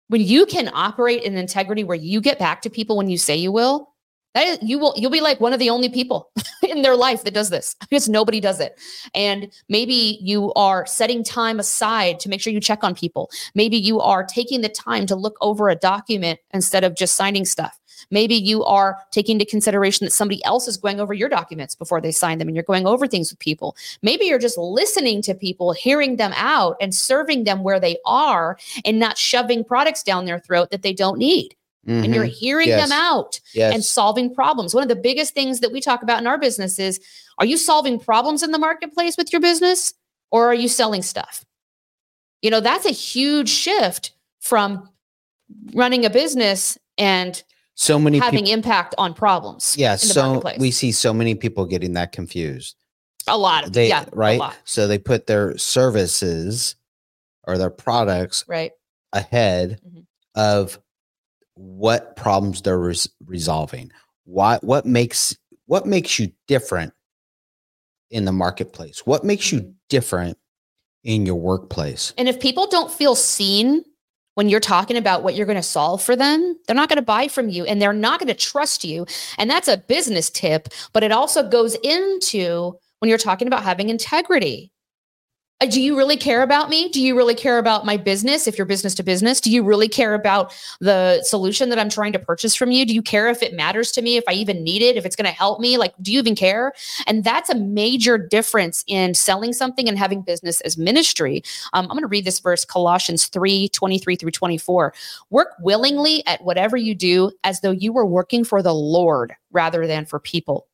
When 0.08 0.20
you 0.20 0.46
can 0.46 0.70
operate 0.72 1.22
in 1.22 1.36
integrity 1.36 1.82
where 1.82 1.96
you 1.96 2.20
get 2.20 2.38
back 2.38 2.62
to 2.62 2.70
people 2.70 2.96
when 2.96 3.08
you 3.08 3.18
say 3.18 3.36
you 3.36 3.50
will, 3.50 3.92
that 4.36 4.46
is, 4.46 4.58
you 4.60 4.78
will 4.78 4.92
you'll 4.98 5.10
be 5.10 5.22
like 5.22 5.40
one 5.40 5.54
of 5.54 5.58
the 5.58 5.70
only 5.70 5.88
people 5.88 6.30
in 6.68 6.82
their 6.82 6.94
life 6.94 7.24
that 7.24 7.32
does 7.32 7.48
this 7.48 7.74
because 7.88 8.06
nobody 8.06 8.38
does 8.38 8.60
it. 8.60 8.78
And 9.14 9.50
maybe 9.70 10.18
you 10.20 10.52
are 10.52 10.84
setting 10.84 11.24
time 11.24 11.58
aside 11.58 12.20
to 12.20 12.28
make 12.28 12.42
sure 12.42 12.52
you 12.52 12.60
check 12.60 12.84
on 12.84 12.94
people. 12.94 13.30
Maybe 13.54 13.78
you 13.78 13.98
are 13.98 14.24
taking 14.24 14.60
the 14.60 14.68
time 14.68 15.06
to 15.06 15.16
look 15.16 15.38
over 15.40 15.70
a 15.70 15.74
document 15.74 16.38
instead 16.52 16.84
of 16.84 16.94
just 16.94 17.16
signing 17.16 17.46
stuff. 17.46 17.80
Maybe 18.10 18.34
you 18.34 18.62
are 18.64 18.98
taking 19.10 19.36
into 19.36 19.46
consideration 19.46 20.04
that 20.04 20.10
somebody 20.10 20.44
else 20.44 20.68
is 20.68 20.76
going 20.76 21.00
over 21.00 21.14
your 21.14 21.30
documents 21.30 21.74
before 21.74 22.02
they 22.02 22.12
sign 22.12 22.36
them 22.36 22.46
and 22.46 22.54
you're 22.54 22.62
going 22.62 22.86
over 22.86 23.06
things 23.06 23.32
with 23.32 23.38
people. 23.38 23.74
Maybe 24.02 24.26
you're 24.26 24.38
just 24.38 24.58
listening 24.58 25.22
to 25.22 25.34
people, 25.34 25.72
hearing 25.72 26.16
them 26.16 26.34
out 26.36 26.76
and 26.78 26.94
serving 26.94 27.44
them 27.44 27.62
where 27.62 27.80
they 27.80 27.96
are 28.04 28.58
and 28.84 28.98
not 28.98 29.16
shoving 29.16 29.64
products 29.64 30.02
down 30.02 30.26
their 30.26 30.38
throat 30.38 30.70
that 30.72 30.82
they 30.82 30.92
don't 30.92 31.16
need. 31.16 31.56
Mm-hmm. 31.86 32.04
And 32.04 32.14
you're 32.14 32.24
hearing 32.24 32.68
yes. 32.68 32.88
them 32.88 32.98
out 32.98 33.40
yes. 33.54 33.72
and 33.72 33.84
solving 33.84 34.34
problems. 34.34 34.74
One 34.74 34.82
of 34.82 34.88
the 34.88 34.96
biggest 34.96 35.34
things 35.34 35.60
that 35.60 35.72
we 35.72 35.80
talk 35.80 36.02
about 36.02 36.20
in 36.20 36.26
our 36.26 36.38
business 36.38 36.78
is 36.78 37.00
are 37.38 37.46
you 37.46 37.56
solving 37.56 37.98
problems 38.00 38.42
in 38.42 38.50
the 38.50 38.58
marketplace 38.58 39.16
with 39.16 39.32
your 39.32 39.40
business 39.40 39.94
or 40.30 40.48
are 40.48 40.54
you 40.54 40.68
selling 40.68 41.02
stuff? 41.02 41.44
You 42.42 42.50
know, 42.50 42.60
that's 42.60 42.86
a 42.86 42.92
huge 42.92 43.48
shift 43.48 44.12
from 44.40 44.88
running 45.74 46.04
a 46.04 46.10
business 46.10 46.78
and 46.98 47.42
so 47.74 47.98
many 47.98 48.18
having 48.18 48.46
impact 48.46 48.94
on 48.98 49.14
problems. 49.14 49.76
Yeah, 49.76 49.96
so 49.96 50.42
we 50.58 50.70
see 50.70 50.92
so 50.92 51.12
many 51.12 51.34
people 51.34 51.66
getting 51.66 51.92
that 51.92 52.10
confused. 52.10 52.74
A 53.28 53.36
lot 53.36 53.64
of 53.64 53.72
they 53.72 53.88
yeah, 53.88 54.06
right. 54.12 54.40
So 54.64 54.86
they 54.86 54.98
put 54.98 55.26
their 55.26 55.58
services 55.58 56.76
or 57.44 57.58
their 57.58 57.70
products 57.70 58.44
right 58.48 58.72
ahead 59.12 59.80
mm-hmm. 59.86 60.00
of 60.34 60.80
what 61.56 62.16
problems 62.16 62.62
they're 62.62 62.78
res- 62.78 63.08
resolving. 63.26 63.90
Why 64.24 64.58
what 64.62 64.86
makes 64.86 65.36
what 65.66 65.86
makes 65.86 66.18
you 66.18 66.30
different 66.46 66.92
in 68.10 68.24
the 68.24 68.32
marketplace? 68.32 69.02
What 69.04 69.24
makes 69.24 69.50
you 69.50 69.60
mm-hmm. 69.60 69.70
different 69.88 70.38
in 71.02 71.26
your 71.26 71.36
workplace? 71.36 72.12
And 72.16 72.28
if 72.28 72.38
people 72.40 72.66
don't 72.68 72.92
feel 72.92 73.14
seen 73.14 73.84
when 74.34 74.50
you're 74.50 74.60
talking 74.60 74.98
about 74.98 75.22
what 75.22 75.34
you're 75.34 75.46
going 75.46 75.56
to 75.56 75.62
solve 75.62 76.02
for 76.02 76.14
them, 76.14 76.58
they're 76.66 76.76
not 76.76 76.90
going 76.90 76.98
to 76.98 77.02
buy 77.02 77.26
from 77.26 77.48
you 77.48 77.64
and 77.64 77.80
they're 77.80 77.94
not 77.94 78.20
going 78.20 78.28
to 78.28 78.34
trust 78.34 78.84
you. 78.84 79.06
And 79.38 79.48
that's 79.48 79.66
a 79.66 79.78
business 79.78 80.28
tip, 80.28 80.68
but 80.92 81.02
it 81.02 81.10
also 81.10 81.48
goes 81.48 81.74
into 81.76 82.74
when 82.98 83.08
you're 83.08 83.18
talking 83.18 83.48
about 83.48 83.62
having 83.62 83.88
integrity. 83.88 84.72
Uh, 85.62 85.66
do 85.66 85.80
you 85.80 85.96
really 85.96 86.18
care 86.18 86.42
about 86.42 86.68
me? 86.68 86.90
Do 86.90 87.00
you 87.00 87.16
really 87.16 87.34
care 87.34 87.56
about 87.56 87.86
my 87.86 87.96
business 87.96 88.46
if 88.46 88.58
you're 88.58 88.66
business 88.66 88.94
to 88.96 89.02
business? 89.02 89.40
Do 89.40 89.50
you 89.50 89.62
really 89.62 89.88
care 89.88 90.12
about 90.12 90.54
the 90.80 91.22
solution 91.22 91.70
that 91.70 91.78
I'm 91.78 91.88
trying 91.88 92.12
to 92.12 92.18
purchase 92.18 92.54
from 92.54 92.72
you? 92.72 92.84
Do 92.84 92.92
you 92.92 93.00
care 93.00 93.28
if 93.28 93.42
it 93.42 93.54
matters 93.54 93.90
to 93.92 94.02
me, 94.02 94.18
if 94.18 94.24
I 94.28 94.32
even 94.32 94.62
need 94.62 94.82
it, 94.82 94.96
if 94.96 95.06
it's 95.06 95.16
going 95.16 95.24
to 95.24 95.30
help 95.30 95.58
me? 95.58 95.78
Like, 95.78 95.94
do 96.02 96.12
you 96.12 96.18
even 96.18 96.34
care? 96.34 96.74
And 97.06 97.24
that's 97.24 97.48
a 97.48 97.54
major 97.54 98.18
difference 98.18 98.84
in 98.86 99.14
selling 99.14 99.54
something 99.54 99.88
and 99.88 99.98
having 99.98 100.20
business 100.20 100.60
as 100.60 100.76
ministry. 100.76 101.42
Um, 101.72 101.84
I'm 101.84 101.92
going 101.92 102.02
to 102.02 102.06
read 102.06 102.26
this 102.26 102.40
verse, 102.40 102.66
Colossians 102.66 103.26
3 103.26 103.70
23 103.70 104.16
through 104.16 104.32
24. 104.32 104.92
Work 105.30 105.48
willingly 105.60 106.26
at 106.26 106.44
whatever 106.44 106.76
you 106.76 106.94
do 106.94 107.32
as 107.44 107.62
though 107.62 107.70
you 107.70 107.94
were 107.94 108.04
working 108.04 108.44
for 108.44 108.62
the 108.62 108.74
Lord 108.74 109.34
rather 109.52 109.86
than 109.86 110.04
for 110.04 110.20
people 110.20 110.66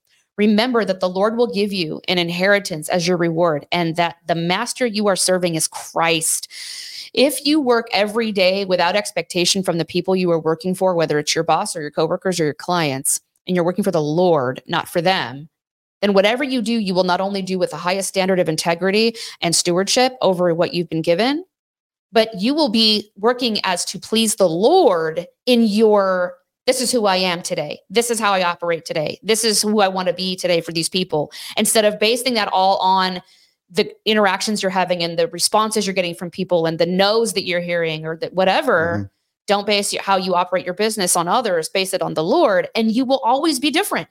Remember 0.43 0.85
that 0.85 0.99
the 0.99 1.09
Lord 1.09 1.37
will 1.37 1.47
give 1.47 1.73
you 1.73 2.01
an 2.09 2.19
inheritance 2.19 2.89
as 2.89 3.07
your 3.07 3.17
reward, 3.17 3.65
and 3.71 3.95
that 3.95 4.17
the 4.27 4.35
master 4.35 4.85
you 4.85 5.07
are 5.07 5.15
serving 5.15 5.55
is 5.55 5.69
Christ. 5.69 6.49
If 7.15 7.47
you 7.47 7.61
work 7.61 7.87
every 7.93 8.33
day 8.33 8.65
without 8.65 8.97
expectation 8.97 9.63
from 9.63 9.79
the 9.79 9.85
people 9.85 10.17
you 10.17 10.33
are 10.33 10.41
working 10.41 10.75
for, 10.75 10.97
whether 10.97 11.21
it's 11.21 11.33
your 11.33 11.45
boss 11.45 11.77
or 11.77 11.81
your 11.81 11.93
coworkers 11.93 12.41
or 12.41 12.45
your 12.45 12.55
clients, 12.55 13.21
and 13.47 13.55
you're 13.55 13.65
working 13.65 13.85
for 13.85 13.93
the 13.93 14.03
Lord, 14.03 14.61
not 14.67 14.89
for 14.89 15.01
them, 15.01 15.49
then 16.01 16.13
whatever 16.13 16.43
you 16.43 16.61
do, 16.61 16.73
you 16.73 16.93
will 16.93 17.05
not 17.05 17.21
only 17.21 17.43
do 17.43 17.57
with 17.57 17.71
the 17.71 17.77
highest 17.77 18.09
standard 18.09 18.41
of 18.41 18.49
integrity 18.49 19.15
and 19.43 19.55
stewardship 19.55 20.17
over 20.23 20.53
what 20.53 20.75
you've 20.75 20.89
been 20.89 21.03
given, 21.03 21.45
but 22.11 22.31
you 22.41 22.53
will 22.53 22.69
be 22.69 23.13
working 23.17 23.61
as 23.63 23.85
to 23.85 24.01
please 24.01 24.35
the 24.35 24.49
Lord 24.49 25.25
in 25.47 25.63
your 25.63 26.35
this 26.67 26.81
is 26.81 26.93
who 26.93 27.07
I 27.07 27.17
am 27.17 27.43
today. 27.43 27.81
This 27.91 28.11
is 28.11 28.21
how 28.21 28.33
I 28.33 28.45
operate 28.45 28.85
today. 28.85 29.19
This 29.23 29.45
is 29.45 29.63
who 29.63 29.81
I 29.81 29.89
want 29.89 30.09
to 30.09 30.15
be 30.15 30.37
today 30.37 30.61
for 30.61 30.73
these 30.73 30.89
people. 30.89 31.33
Instead 31.57 31.85
of 31.85 31.99
basing 31.99 32.35
that 32.35 32.49
all 32.53 32.79
on 32.79 33.21
the 33.69 33.91
interactions 34.05 34.63
you're 34.63 34.71
having 34.71 35.03
and 35.03 35.19
the 35.19 35.29
responses 35.29 35.87
you're 35.87 35.95
getting 35.95 36.15
from 36.15 36.31
people 36.31 36.67
and 36.67 36.79
the 36.79 36.87
no's 36.87 37.33
that 37.33 37.47
you're 37.47 37.61
hearing 37.61 38.05
or 38.05 38.17
that 38.19 38.35
whatever, 38.35 38.97
mm-hmm. 38.97 39.07
don't 39.47 39.67
base 39.67 39.97
how 39.99 40.17
you 40.17 40.35
operate 40.35 40.65
your 40.65 40.75
business 40.75 41.17
on 41.17 41.27
others, 41.27 41.69
base 41.69 41.95
it 41.95 42.03
on 42.03 42.15
the 42.15 42.23
Lord, 42.23 42.69
and 42.75 42.93
you 42.93 43.05
will 43.05 43.21
always 43.21 43.59
be 43.59 43.71
different. 43.71 44.09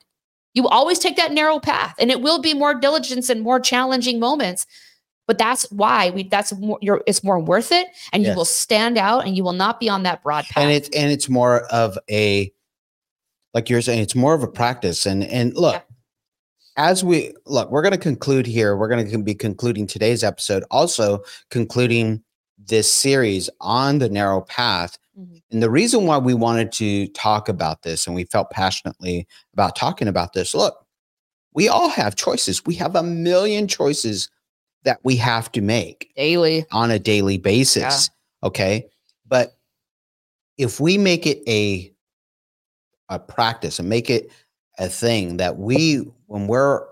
You 0.52 0.64
will 0.64 0.70
always 0.70 0.98
take 0.98 1.16
that 1.16 1.32
narrow 1.32 1.58
path 1.58 1.94
and 1.98 2.10
it 2.10 2.20
will 2.20 2.40
be 2.40 2.52
more 2.52 2.74
diligence 2.74 3.30
and 3.30 3.40
more 3.40 3.60
challenging 3.60 4.20
moments 4.20 4.66
but 5.26 5.38
that's 5.38 5.70
why 5.70 6.10
we 6.10 6.24
that's 6.24 6.52
more 6.58 6.78
you're 6.80 7.02
it's 7.06 7.22
more 7.22 7.38
worth 7.38 7.72
it 7.72 7.86
and 8.12 8.22
yes. 8.22 8.30
you 8.30 8.36
will 8.36 8.44
stand 8.44 8.98
out 8.98 9.26
and 9.26 9.36
you 9.36 9.44
will 9.44 9.52
not 9.52 9.80
be 9.80 9.88
on 9.88 10.02
that 10.02 10.22
broad 10.22 10.44
path 10.44 10.62
and 10.62 10.70
it's 10.70 10.88
and 10.90 11.10
it's 11.10 11.28
more 11.28 11.64
of 11.66 11.98
a 12.10 12.52
like 13.54 13.68
you're 13.68 13.82
saying 13.82 14.00
it's 14.00 14.14
more 14.14 14.34
of 14.34 14.42
a 14.42 14.48
practice 14.48 15.06
and 15.06 15.24
and 15.24 15.54
look 15.56 15.74
yeah. 15.74 15.80
as 16.76 17.04
we 17.04 17.32
look 17.46 17.70
we're 17.70 17.82
going 17.82 17.92
to 17.92 17.98
conclude 17.98 18.46
here 18.46 18.76
we're 18.76 18.88
going 18.88 19.08
to 19.08 19.18
be 19.18 19.34
concluding 19.34 19.86
today's 19.86 20.24
episode 20.24 20.64
also 20.70 21.22
concluding 21.50 22.22
this 22.58 22.90
series 22.92 23.50
on 23.60 23.98
the 23.98 24.08
narrow 24.08 24.40
path 24.42 24.98
mm-hmm. 25.18 25.36
and 25.50 25.62
the 25.62 25.70
reason 25.70 26.06
why 26.06 26.18
we 26.18 26.34
wanted 26.34 26.70
to 26.72 27.08
talk 27.08 27.48
about 27.48 27.82
this 27.82 28.06
and 28.06 28.14
we 28.14 28.24
felt 28.24 28.50
passionately 28.50 29.26
about 29.52 29.76
talking 29.76 30.08
about 30.08 30.32
this 30.32 30.54
look 30.54 30.84
we 31.54 31.68
all 31.68 31.88
have 31.88 32.16
choices 32.16 32.64
we 32.64 32.74
have 32.74 32.96
a 32.96 33.02
million 33.02 33.66
choices 33.66 34.28
that 34.84 34.98
we 35.04 35.16
have 35.16 35.50
to 35.52 35.60
make 35.60 36.12
daily 36.16 36.66
on 36.72 36.90
a 36.90 36.98
daily 36.98 37.38
basis. 37.38 38.10
Yeah. 38.42 38.48
Okay. 38.48 38.86
But 39.26 39.56
if 40.58 40.80
we 40.80 40.98
make 40.98 41.26
it 41.26 41.42
a 41.48 41.92
a 43.08 43.18
practice 43.18 43.78
and 43.78 43.88
make 43.88 44.08
it 44.08 44.30
a 44.78 44.88
thing 44.88 45.36
that 45.36 45.58
we 45.58 45.96
when 46.26 46.46
we're 46.46 46.86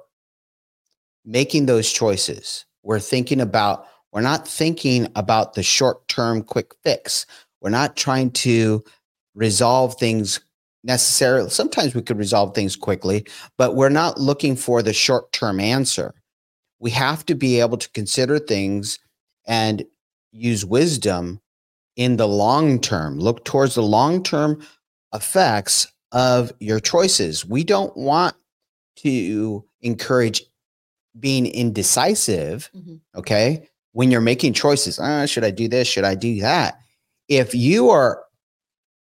making 1.24 1.66
those 1.66 1.90
choices, 1.90 2.66
we're 2.82 3.00
thinking 3.00 3.40
about 3.40 3.86
we're 4.12 4.20
not 4.20 4.46
thinking 4.46 5.06
about 5.14 5.54
the 5.54 5.62
short-term 5.62 6.42
quick 6.42 6.74
fix. 6.82 7.26
We're 7.60 7.70
not 7.70 7.96
trying 7.96 8.32
to 8.32 8.82
resolve 9.34 9.94
things 9.94 10.40
necessarily. 10.82 11.50
Sometimes 11.50 11.94
we 11.94 12.02
could 12.02 12.18
resolve 12.18 12.54
things 12.54 12.74
quickly, 12.74 13.26
but 13.56 13.76
we're 13.76 13.88
not 13.88 14.18
looking 14.18 14.56
for 14.56 14.82
the 14.82 14.92
short-term 14.92 15.60
answer 15.60 16.14
we 16.80 16.90
have 16.90 17.24
to 17.26 17.34
be 17.34 17.60
able 17.60 17.76
to 17.76 17.90
consider 17.90 18.38
things 18.38 18.98
and 19.46 19.84
use 20.32 20.64
wisdom 20.64 21.40
in 21.96 22.16
the 22.16 22.26
long 22.26 22.80
term. 22.80 23.18
Look 23.18 23.44
towards 23.44 23.74
the 23.74 23.82
long 23.82 24.22
term 24.22 24.66
effects 25.14 25.86
of 26.12 26.52
your 26.58 26.80
choices. 26.80 27.44
We 27.44 27.62
don't 27.62 27.94
want 27.96 28.34
to 28.96 29.64
encourage 29.82 30.42
being 31.18 31.46
indecisive, 31.46 32.70
mm-hmm. 32.74 32.96
okay? 33.14 33.68
When 33.92 34.10
you're 34.10 34.20
making 34.20 34.54
choices, 34.54 34.98
ah, 34.98 35.26
should 35.26 35.44
I 35.44 35.50
do 35.50 35.68
this? 35.68 35.86
Should 35.86 36.04
I 36.04 36.14
do 36.14 36.40
that? 36.40 36.78
If 37.28 37.54
you 37.54 37.90
are 37.90 38.24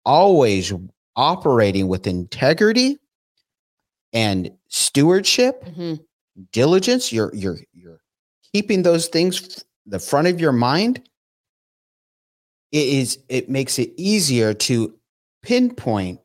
always 0.05 0.71
operating 1.15 1.87
with 1.87 2.07
integrity 2.07 2.97
and 4.13 4.51
stewardship, 4.69 5.65
mm-hmm 5.65 5.95
diligence, 6.51 7.11
you're 7.11 7.33
you're 7.33 7.59
you're 7.73 8.01
keeping 8.53 8.83
those 8.83 9.07
things 9.07 9.63
the 9.85 9.99
front 9.99 10.27
of 10.27 10.39
your 10.39 10.51
mind. 10.51 11.01
It 12.71 12.87
is 12.87 13.19
it 13.29 13.49
makes 13.49 13.79
it 13.79 13.93
easier 13.97 14.53
to 14.53 14.93
pinpoint 15.43 16.19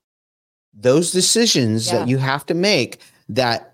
those 0.75 1.11
decisions 1.11 1.87
yeah. 1.87 1.99
that 1.99 2.09
you 2.09 2.19
have 2.19 2.47
to 2.47 2.55
make 2.55 3.01
that 3.29 3.71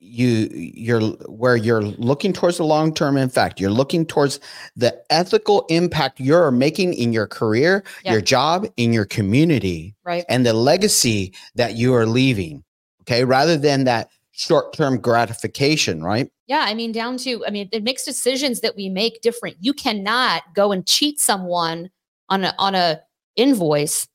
you 0.00 0.48
you're 0.52 1.00
where 1.26 1.56
you're 1.56 1.82
looking 1.82 2.32
towards 2.32 2.56
the 2.56 2.64
long 2.64 2.94
term 2.94 3.16
in 3.16 3.28
fact 3.28 3.60
you're 3.60 3.70
looking 3.70 4.06
towards 4.06 4.40
the 4.76 4.96
ethical 5.10 5.66
impact 5.68 6.20
you're 6.20 6.50
making 6.50 6.94
in 6.94 7.12
your 7.12 7.26
career 7.26 7.82
yeah. 8.04 8.12
your 8.12 8.20
job 8.20 8.66
in 8.76 8.92
your 8.92 9.04
community 9.04 9.94
right 10.04 10.24
and 10.28 10.46
the 10.46 10.52
legacy 10.52 11.34
that 11.56 11.74
you 11.74 11.94
are 11.94 12.06
leaving 12.06 12.62
okay 13.02 13.24
rather 13.24 13.56
than 13.56 13.84
that 13.84 14.08
short 14.38 14.72
term 14.72 15.00
gratification, 15.00 16.02
right? 16.02 16.30
Yeah. 16.46 16.64
I 16.66 16.72
mean, 16.74 16.92
down 16.92 17.18
to, 17.18 17.44
I 17.44 17.50
mean, 17.50 17.68
it 17.72 17.82
makes 17.82 18.04
decisions 18.04 18.60
that 18.60 18.76
we 18.76 18.88
make 18.88 19.20
different. 19.20 19.56
You 19.60 19.74
cannot 19.74 20.42
go 20.54 20.70
and 20.70 20.86
cheat 20.86 21.20
someone 21.20 21.90
on 22.28 22.44
a, 22.44 22.54
on 22.58 22.74
a 22.74 23.00
invoice 23.36 24.06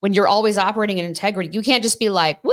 when 0.00 0.14
you're 0.14 0.26
always 0.26 0.58
operating 0.58 0.98
in 0.98 1.04
integrity. 1.04 1.50
You 1.52 1.62
can't 1.62 1.82
just 1.82 2.00
be 2.00 2.10
like, 2.10 2.42
woo. 2.42 2.52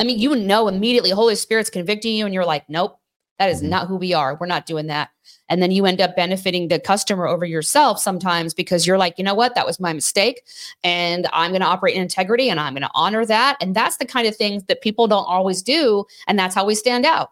I 0.00 0.04
mean, 0.04 0.18
you 0.18 0.34
know 0.34 0.66
immediately 0.66 1.10
Holy 1.10 1.36
Spirit's 1.36 1.70
convicting 1.70 2.16
you 2.16 2.24
and 2.24 2.34
you're 2.34 2.44
like, 2.44 2.68
nope, 2.68 2.98
That 3.38 3.50
is 3.50 3.62
Mhm. 3.62 3.68
not 3.68 3.88
who 3.88 3.96
we 3.96 4.12
are. 4.14 4.36
We're 4.36 4.46
not 4.46 4.64
doing 4.66 4.86
that. 4.86 5.10
And 5.48 5.60
then 5.62 5.70
you 5.70 5.86
end 5.86 6.00
up 6.00 6.14
benefiting 6.16 6.68
the 6.68 6.78
customer 6.78 7.26
over 7.26 7.44
yourself 7.44 7.98
sometimes 8.00 8.54
because 8.54 8.86
you're 8.86 8.96
like, 8.98 9.18
you 9.18 9.24
know 9.24 9.34
what, 9.34 9.54
that 9.56 9.66
was 9.66 9.80
my 9.80 9.92
mistake. 9.92 10.42
And 10.84 11.26
I'm 11.32 11.50
going 11.50 11.60
to 11.60 11.66
operate 11.66 11.96
in 11.96 12.02
integrity 12.02 12.48
and 12.48 12.60
I'm 12.60 12.74
going 12.74 12.82
to 12.82 12.90
honor 12.94 13.26
that. 13.26 13.56
And 13.60 13.74
that's 13.74 13.96
the 13.96 14.06
kind 14.06 14.26
of 14.28 14.36
things 14.36 14.62
that 14.68 14.80
people 14.82 15.06
don't 15.08 15.24
always 15.26 15.62
do. 15.62 16.04
And 16.28 16.38
that's 16.38 16.54
how 16.54 16.64
we 16.64 16.74
stand 16.74 17.04
out. 17.04 17.30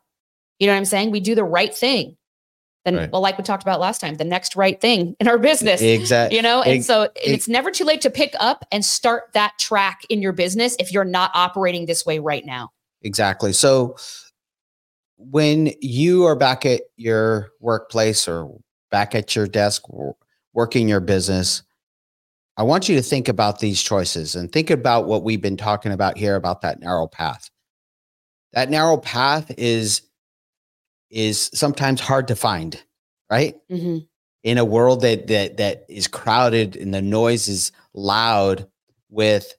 You 0.59 0.67
know 0.67 0.73
what 0.75 0.79
I'm 0.79 0.85
saying? 0.85 1.11
We 1.11 1.21
do 1.21 1.35
the 1.35 1.45
right 1.45 1.75
thing. 1.75 2.17
Then, 2.85 2.97
Right. 2.97 3.13
well, 3.13 3.23
like 3.23 3.39
we 3.39 3.45
talked 3.45 3.63
about 3.63 3.79
last 3.79 4.01
time, 4.01 4.17
the 4.17 4.25
next 4.25 4.57
right 4.57 4.81
thing 4.81 5.15
in 5.21 5.29
our 5.29 5.39
business 5.39 5.81
Exactly. 5.81 6.37
you 6.37 6.43
know 6.43 6.63
and 6.63 6.79
Ex- 6.79 6.87
so 6.87 7.03
ex- 7.03 7.13
it's 7.15 7.49
never 7.49 7.71
too 7.71 7.85
late 7.85 8.01
to 8.01 8.11
pick 8.11 8.35
up 8.41 8.65
and 8.73 8.85
start 8.85 9.27
that 9.35 9.53
track 9.61 10.01
in 10.09 10.21
your 10.21 10.33
business 10.33 10.75
if 10.81 10.91
you're 10.93 11.05
not 11.05 11.31
operating 11.33 11.87
this 11.87 12.05
way 12.05 12.19
right 12.19 12.45
now 12.45 12.71
Exactly. 13.05 13.53
So 13.53 13.95
when 15.17 15.73
you 15.81 16.25
are 16.25 16.37
back 16.37 16.67
at 16.67 16.83
your 16.97 17.51
workplace 17.61 18.27
or 18.27 18.51
back 18.91 19.15
at 19.15 19.35
your 19.35 19.47
desk 19.47 19.83
working 20.53 20.89
your 20.89 21.01
business, 21.01 21.63
I 22.57 22.63
want 22.63 22.89
you 22.89 22.97
to 22.97 23.03
think 23.03 23.29
about 23.29 23.61
these 23.61 23.83
choices 23.83 24.35
and 24.35 24.53
think 24.53 24.71
about 24.71 25.07
what 25.07 25.25
we've 25.25 25.41
been 25.41 25.57
talking 25.57 25.93
about 25.93 26.19
here 26.19 26.37
about 26.37 26.61
that 26.63 26.81
narrow 26.81 27.07
path. 27.07 27.49
That 28.53 28.71
narrow 28.71 28.99
path 28.99 29.51
is 29.57 30.03
is 31.11 31.51
sometimes 31.55 32.01
hard 32.01 32.29
to 32.29 32.37
find, 32.37 32.83
right? 33.31 33.57
hmm 33.69 33.99
in 34.43 34.59
a 34.59 34.65
world 34.65 35.03
that 35.03 35.29
that 35.29 35.57
that 35.57 35.85
is 35.89 36.09
crowded 36.09 36.77
and 36.77 36.93
the 36.93 37.03
noise 37.03 37.49
is 37.49 37.73
loud 37.95 38.67
with 39.09 39.55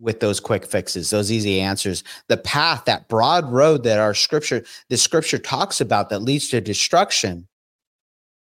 with 0.00 0.20
those 0.20 0.40
quick 0.40 0.64
fixes 0.64 1.10
those 1.10 1.30
easy 1.30 1.60
answers 1.60 2.02
the 2.28 2.36
path 2.36 2.84
that 2.86 3.08
broad 3.08 3.50
road 3.52 3.84
that 3.84 3.98
our 3.98 4.14
scripture 4.14 4.64
the 4.88 4.96
scripture 4.96 5.38
talks 5.38 5.80
about 5.80 6.10
that 6.10 6.20
leads 6.20 6.48
to 6.48 6.60
destruction. 6.60 7.46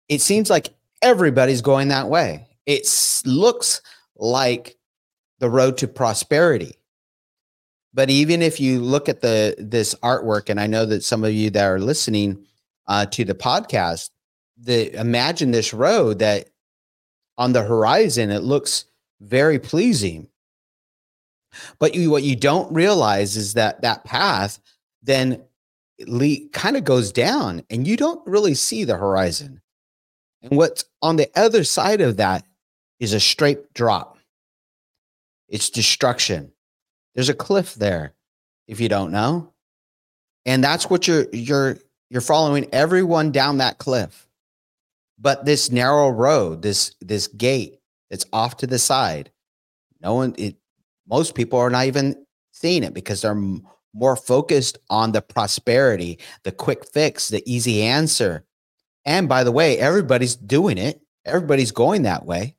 It 0.08 0.20
seems 0.20 0.50
like 0.50 0.70
everybody's 1.02 1.62
going 1.62 1.88
that 1.88 2.08
way. 2.08 2.48
It 2.66 2.86
looks 3.24 3.80
like 4.16 4.76
the 5.38 5.50
road 5.50 5.78
to 5.78 5.88
prosperity. 5.88 6.76
But 7.92 8.10
even 8.10 8.42
if 8.42 8.60
you 8.60 8.80
look 8.80 9.08
at 9.08 9.20
the 9.20 9.54
this 9.58 9.94
artwork 9.96 10.48
and 10.48 10.60
i 10.60 10.66
know 10.66 10.86
that 10.86 11.02
some 11.02 11.24
of 11.24 11.32
you 11.32 11.50
that 11.50 11.64
are 11.64 11.80
listening 11.80 12.44
uh, 12.86 13.06
to 13.06 13.24
the 13.24 13.34
podcast 13.34 14.10
the 14.56 14.92
imagine 14.94 15.50
this 15.50 15.74
road 15.74 16.20
that 16.20 16.50
on 17.38 17.52
the 17.52 17.62
horizon 17.62 18.30
it 18.30 18.42
looks 18.42 18.84
very 19.20 19.58
pleasing 19.58 20.28
but 21.78 21.94
you 21.94 22.10
what 22.10 22.22
you 22.22 22.36
don't 22.36 22.72
realize 22.72 23.36
is 23.36 23.54
that 23.54 23.82
that 23.82 24.04
path 24.04 24.58
then 25.02 25.42
kind 26.52 26.76
of 26.76 26.84
goes 26.84 27.12
down 27.12 27.62
and 27.70 27.86
you 27.86 27.96
don't 27.96 28.26
really 28.26 28.54
see 28.54 28.84
the 28.84 28.96
horizon. 28.96 29.60
And 30.42 30.56
what's 30.56 30.84
on 31.02 31.16
the 31.16 31.30
other 31.36 31.64
side 31.64 32.00
of 32.00 32.16
that 32.16 32.44
is 32.98 33.12
a 33.12 33.20
straight 33.20 33.72
drop. 33.74 34.18
It's 35.48 35.70
destruction. 35.70 36.52
There's 37.14 37.28
a 37.28 37.34
cliff 37.34 37.74
there 37.74 38.14
if 38.66 38.80
you 38.80 38.88
don't 38.88 39.12
know. 39.12 39.52
And 40.46 40.64
that's 40.64 40.88
what 40.88 41.06
you're 41.06 41.26
you're 41.32 41.78
you're 42.08 42.20
following 42.20 42.68
everyone 42.72 43.32
down 43.32 43.58
that 43.58 43.78
cliff. 43.78 44.26
But 45.18 45.44
this 45.44 45.70
narrow 45.70 46.08
road 46.08 46.62
this 46.62 46.94
this 47.00 47.26
gate 47.26 47.78
that's 48.08 48.26
off 48.32 48.56
to 48.58 48.66
the 48.66 48.78
side 48.78 49.30
no 50.00 50.14
one 50.14 50.34
it 50.38 50.56
most 51.10 51.34
people 51.34 51.58
are 51.58 51.70
not 51.70 51.86
even 51.86 52.24
seeing 52.52 52.82
it 52.84 52.94
because 52.94 53.22
they're 53.22 53.32
m- 53.32 53.66
more 53.92 54.16
focused 54.16 54.78
on 54.88 55.12
the 55.12 55.20
prosperity 55.20 56.18
the 56.44 56.52
quick 56.52 56.86
fix 56.92 57.28
the 57.28 57.42
easy 57.50 57.82
answer. 57.82 58.44
And 59.04 59.28
by 59.28 59.44
the 59.44 59.52
way 59.52 59.78
everybody's 59.78 60.36
doing 60.36 60.78
it. 60.78 61.00
Everybody's 61.24 61.72
going 61.72 62.02
that 62.02 62.24
way. 62.24 62.56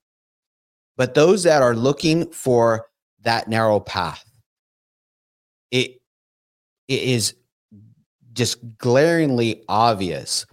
But 0.97 1.13
those 1.13 1.43
that 1.43 1.61
are 1.61 1.75
looking 1.75 2.29
for 2.31 2.87
that 3.21 3.47
narrow 3.47 3.79
path 3.79 4.25
it 5.71 6.01
it 6.87 7.01
is 7.01 7.35
just 8.33 8.59
glaringly 8.77 9.63
obvious 9.67 10.45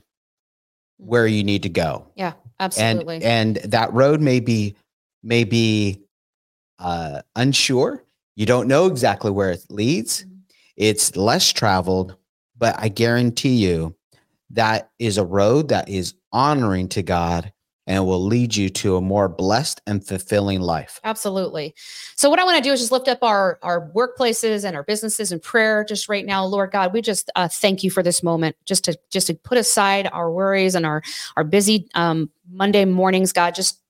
where 0.99 1.27
you 1.27 1.45
need 1.45 1.63
to 1.65 1.69
go. 1.69 2.09
Yeah, 2.15 2.33
absolutely. 2.61 3.17
and 3.17 3.59
and 3.59 3.73
that 3.73 3.93
road 3.93 4.21
may 4.21 4.41
be 4.41 4.77
may 5.23 5.45
be 5.45 6.01
uh 6.79 7.21
unsure 7.37 8.05
you 8.37 8.47
don't 8.47 8.69
know 8.69 8.87
exactly 8.87 9.31
where 9.31 9.51
it 9.51 9.65
leads 9.71 10.25
Mhm. 10.25 10.39
it's 10.77 11.17
less 11.17 11.53
traveled 11.53 12.17
but 12.57 12.75
i 12.79 12.89
guarantee 12.89 13.57
you 13.57 13.95
that 14.51 14.91
is 14.99 15.19
a 15.19 15.25
road 15.25 15.69
that 15.69 15.89
is 15.89 16.15
honoring 16.33 16.89
to 16.91 17.03
god 17.03 17.53
and 17.87 18.05
will 18.07 18.23
lead 18.23 18.55
you 18.55 18.69
to 18.69 18.97
a 18.97 19.01
more 19.01 19.29
blessed 19.31 19.81
and 19.87 20.07
fulfilling 20.07 20.61
life 20.61 21.01
Absolutely. 21.05 21.75
So 22.17 22.29
what 22.29 22.39
I 22.39 22.45
want 22.45 22.59
to 22.59 22.63
do 22.63 22.71
is 22.73 22.81
just 22.81 22.93
lift 22.93 23.09
up 23.09 23.23
our 23.23 23.59
our 23.63 23.91
workplaces 23.93 24.65
and 24.67 24.77
our 24.77 24.83
businesses 24.83 25.33
in 25.33 25.41
prayer 25.41 25.85
just 25.85 26.07
right 26.07 26.27
now, 26.27 26.45
Lord 26.45 26.71
God. 26.71 26.93
We 26.93 27.01
just 27.01 27.31
uh, 27.35 27.49
thank 27.49 27.83
you 27.83 27.91
for 27.91 28.03
this 28.03 28.23
moment, 28.23 28.57
just 28.67 28.85
to 28.85 28.99
just 29.11 29.29
to 29.29 29.35
put 29.35 29.57
aside 29.57 30.07
our 30.13 30.31
worries 30.31 30.75
and 30.75 30.85
our 30.85 31.03
our 31.37 31.45
busy 31.45 31.89
um, 31.95 32.31
Monday 32.51 32.85
mornings, 32.85 33.33
God. 33.33 33.55
Just 33.55 33.81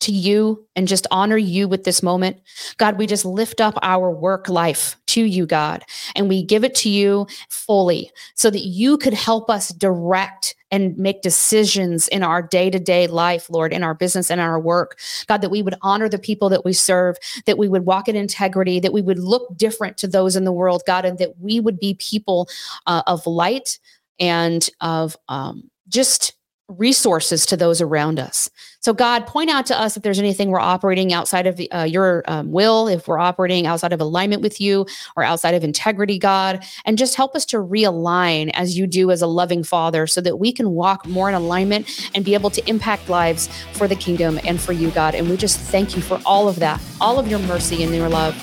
to 0.00 0.12
you 0.12 0.66
and 0.76 0.86
just 0.86 1.06
honor 1.10 1.36
you 1.36 1.68
with 1.68 1.84
this 1.84 2.02
moment. 2.02 2.38
God, 2.76 2.98
we 2.98 3.06
just 3.06 3.24
lift 3.24 3.60
up 3.60 3.78
our 3.82 4.10
work 4.10 4.48
life 4.48 4.96
to 5.08 5.24
you, 5.24 5.46
God, 5.46 5.84
and 6.14 6.28
we 6.28 6.42
give 6.42 6.64
it 6.64 6.74
to 6.76 6.88
you 6.88 7.26
fully 7.48 8.10
so 8.34 8.50
that 8.50 8.66
you 8.66 8.98
could 8.98 9.14
help 9.14 9.48
us 9.48 9.70
direct 9.70 10.54
and 10.70 10.96
make 10.98 11.22
decisions 11.22 12.08
in 12.08 12.22
our 12.22 12.42
day 12.42 12.70
to 12.70 12.78
day 12.78 13.06
life, 13.06 13.48
Lord, 13.48 13.72
in 13.72 13.82
our 13.82 13.94
business 13.94 14.30
and 14.30 14.40
our 14.40 14.60
work. 14.60 14.98
God, 15.26 15.40
that 15.40 15.50
we 15.50 15.62
would 15.62 15.76
honor 15.80 16.08
the 16.08 16.18
people 16.18 16.48
that 16.50 16.64
we 16.64 16.72
serve, 16.72 17.16
that 17.46 17.58
we 17.58 17.68
would 17.68 17.86
walk 17.86 18.08
in 18.08 18.16
integrity, 18.16 18.80
that 18.80 18.92
we 18.92 19.02
would 19.02 19.18
look 19.18 19.56
different 19.56 19.96
to 19.98 20.08
those 20.08 20.36
in 20.36 20.44
the 20.44 20.52
world, 20.52 20.82
God, 20.86 21.04
and 21.04 21.18
that 21.18 21.38
we 21.40 21.60
would 21.60 21.78
be 21.78 21.94
people 21.94 22.48
uh, 22.86 23.02
of 23.06 23.26
light 23.26 23.78
and 24.18 24.68
of 24.80 25.16
um, 25.28 25.70
just 25.88 26.35
resources 26.68 27.46
to 27.46 27.56
those 27.56 27.80
around 27.80 28.18
us. 28.18 28.50
So, 28.80 28.92
God, 28.92 29.26
point 29.26 29.50
out 29.50 29.66
to 29.66 29.80
us 29.80 29.96
if 29.96 30.02
there's 30.02 30.18
anything 30.18 30.50
we're 30.50 30.60
operating 30.60 31.12
outside 31.12 31.46
of 31.46 31.60
uh, 31.72 31.82
your 31.82 32.24
um, 32.26 32.50
will, 32.50 32.88
if 32.88 33.06
we're 33.08 33.18
operating 33.18 33.66
outside 33.66 33.92
of 33.92 34.00
alignment 34.00 34.42
with 34.42 34.60
you 34.60 34.86
or 35.16 35.22
outside 35.22 35.54
of 35.54 35.64
integrity, 35.64 36.18
God, 36.18 36.64
and 36.84 36.98
just 36.98 37.14
help 37.14 37.34
us 37.34 37.44
to 37.46 37.56
realign 37.56 38.50
as 38.54 38.76
you 38.76 38.86
do 38.86 39.10
as 39.10 39.22
a 39.22 39.26
loving 39.26 39.62
Father 39.62 40.06
so 40.06 40.20
that 40.20 40.36
we 40.36 40.52
can 40.52 40.70
walk 40.70 41.06
more 41.06 41.28
in 41.28 41.34
alignment 41.34 42.10
and 42.14 42.24
be 42.24 42.34
able 42.34 42.50
to 42.50 42.68
impact 42.68 43.08
lives 43.08 43.48
for 43.72 43.86
the 43.86 43.96
kingdom 43.96 44.38
and 44.44 44.60
for 44.60 44.72
you, 44.72 44.90
God. 44.90 45.14
And 45.14 45.28
we 45.28 45.36
just 45.36 45.58
thank 45.58 45.96
you 45.96 46.02
for 46.02 46.20
all 46.26 46.48
of 46.48 46.56
that, 46.56 46.80
all 47.00 47.18
of 47.18 47.28
your 47.28 47.40
mercy 47.40 47.82
and 47.82 47.94
your 47.94 48.08
love. 48.08 48.34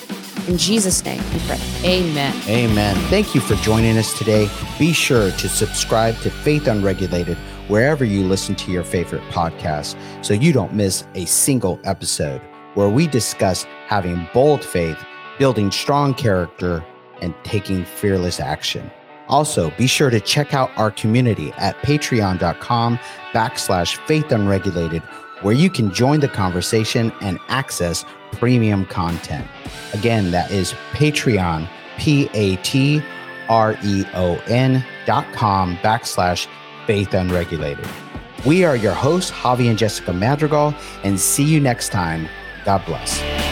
In 0.48 0.58
Jesus' 0.58 1.06
name 1.06 1.24
we 1.32 1.40
pray. 1.48 1.60
Amen. 1.84 2.36
Amen. 2.48 2.96
Thank 3.08 3.34
you 3.34 3.40
for 3.40 3.56
joining 3.56 3.98
us 3.98 4.18
today. 4.18 4.50
Be 4.78 4.92
sure 4.92 5.32
to 5.32 5.50
subscribe 5.50 6.18
to 6.20 6.30
Faith 6.30 6.68
Unregulated 6.68 7.38
wherever 7.68 8.04
you 8.04 8.24
listen 8.24 8.56
to 8.56 8.72
your 8.72 8.84
favorite 8.84 9.24
podcast 9.32 9.96
so 10.24 10.34
you 10.34 10.54
don't 10.54 10.74
miss 10.74 11.06
a 11.16 11.26
single 11.26 11.80
episode 11.84 12.42
where 12.76 12.90
we 12.90 13.08
discuss 13.08 13.64
having 13.88 14.28
bold 14.34 14.64
faith, 14.64 14.98
building 15.38 15.72
strong 15.72 16.14
character, 16.14 16.84
and 17.22 17.34
taking 17.44 17.86
fearless 17.86 18.40
action. 18.40 18.90
Also, 19.30 19.72
be 19.78 19.88
sure 19.88 20.10
to 20.10 20.20
check 20.20 20.54
out 20.54 20.70
our 20.76 20.92
community 20.92 21.52
at 21.54 21.76
patreon.com 21.78 23.00
backslash 23.32 23.96
faith 24.06 24.32
unregulated, 24.32 25.02
where 25.42 25.54
you 25.54 25.70
can 25.70 25.94
join 25.94 26.20
the 26.20 26.28
conversation 26.28 27.12
and 27.22 27.40
access 27.48 28.04
premium 28.34 28.86
content. 28.86 29.48
Again, 29.94 30.32
that 30.32 30.52
is 30.52 30.74
Patreon, 30.92 31.70
P 31.98 32.30
A 32.34 32.58
T 32.58 33.02
R 33.50 33.78
E 33.84 34.04
O 34.14 34.36
N 34.48 34.84
dot 35.06 35.32
com 35.34 35.78
backslash 35.78 36.48
faith 36.86 37.14
unregulated. 37.14 37.88
We 38.46 38.64
are 38.64 38.76
your 38.76 38.94
hosts, 38.94 39.32
Javi 39.32 39.70
and 39.70 39.78
Jessica 39.78 40.14
Madrigal, 40.14 40.76
and 41.04 41.20
see 41.20 41.44
you 41.44 41.60
next 41.60 41.90
time. 41.90 42.28
God 42.66 42.86
bless. 42.86 43.43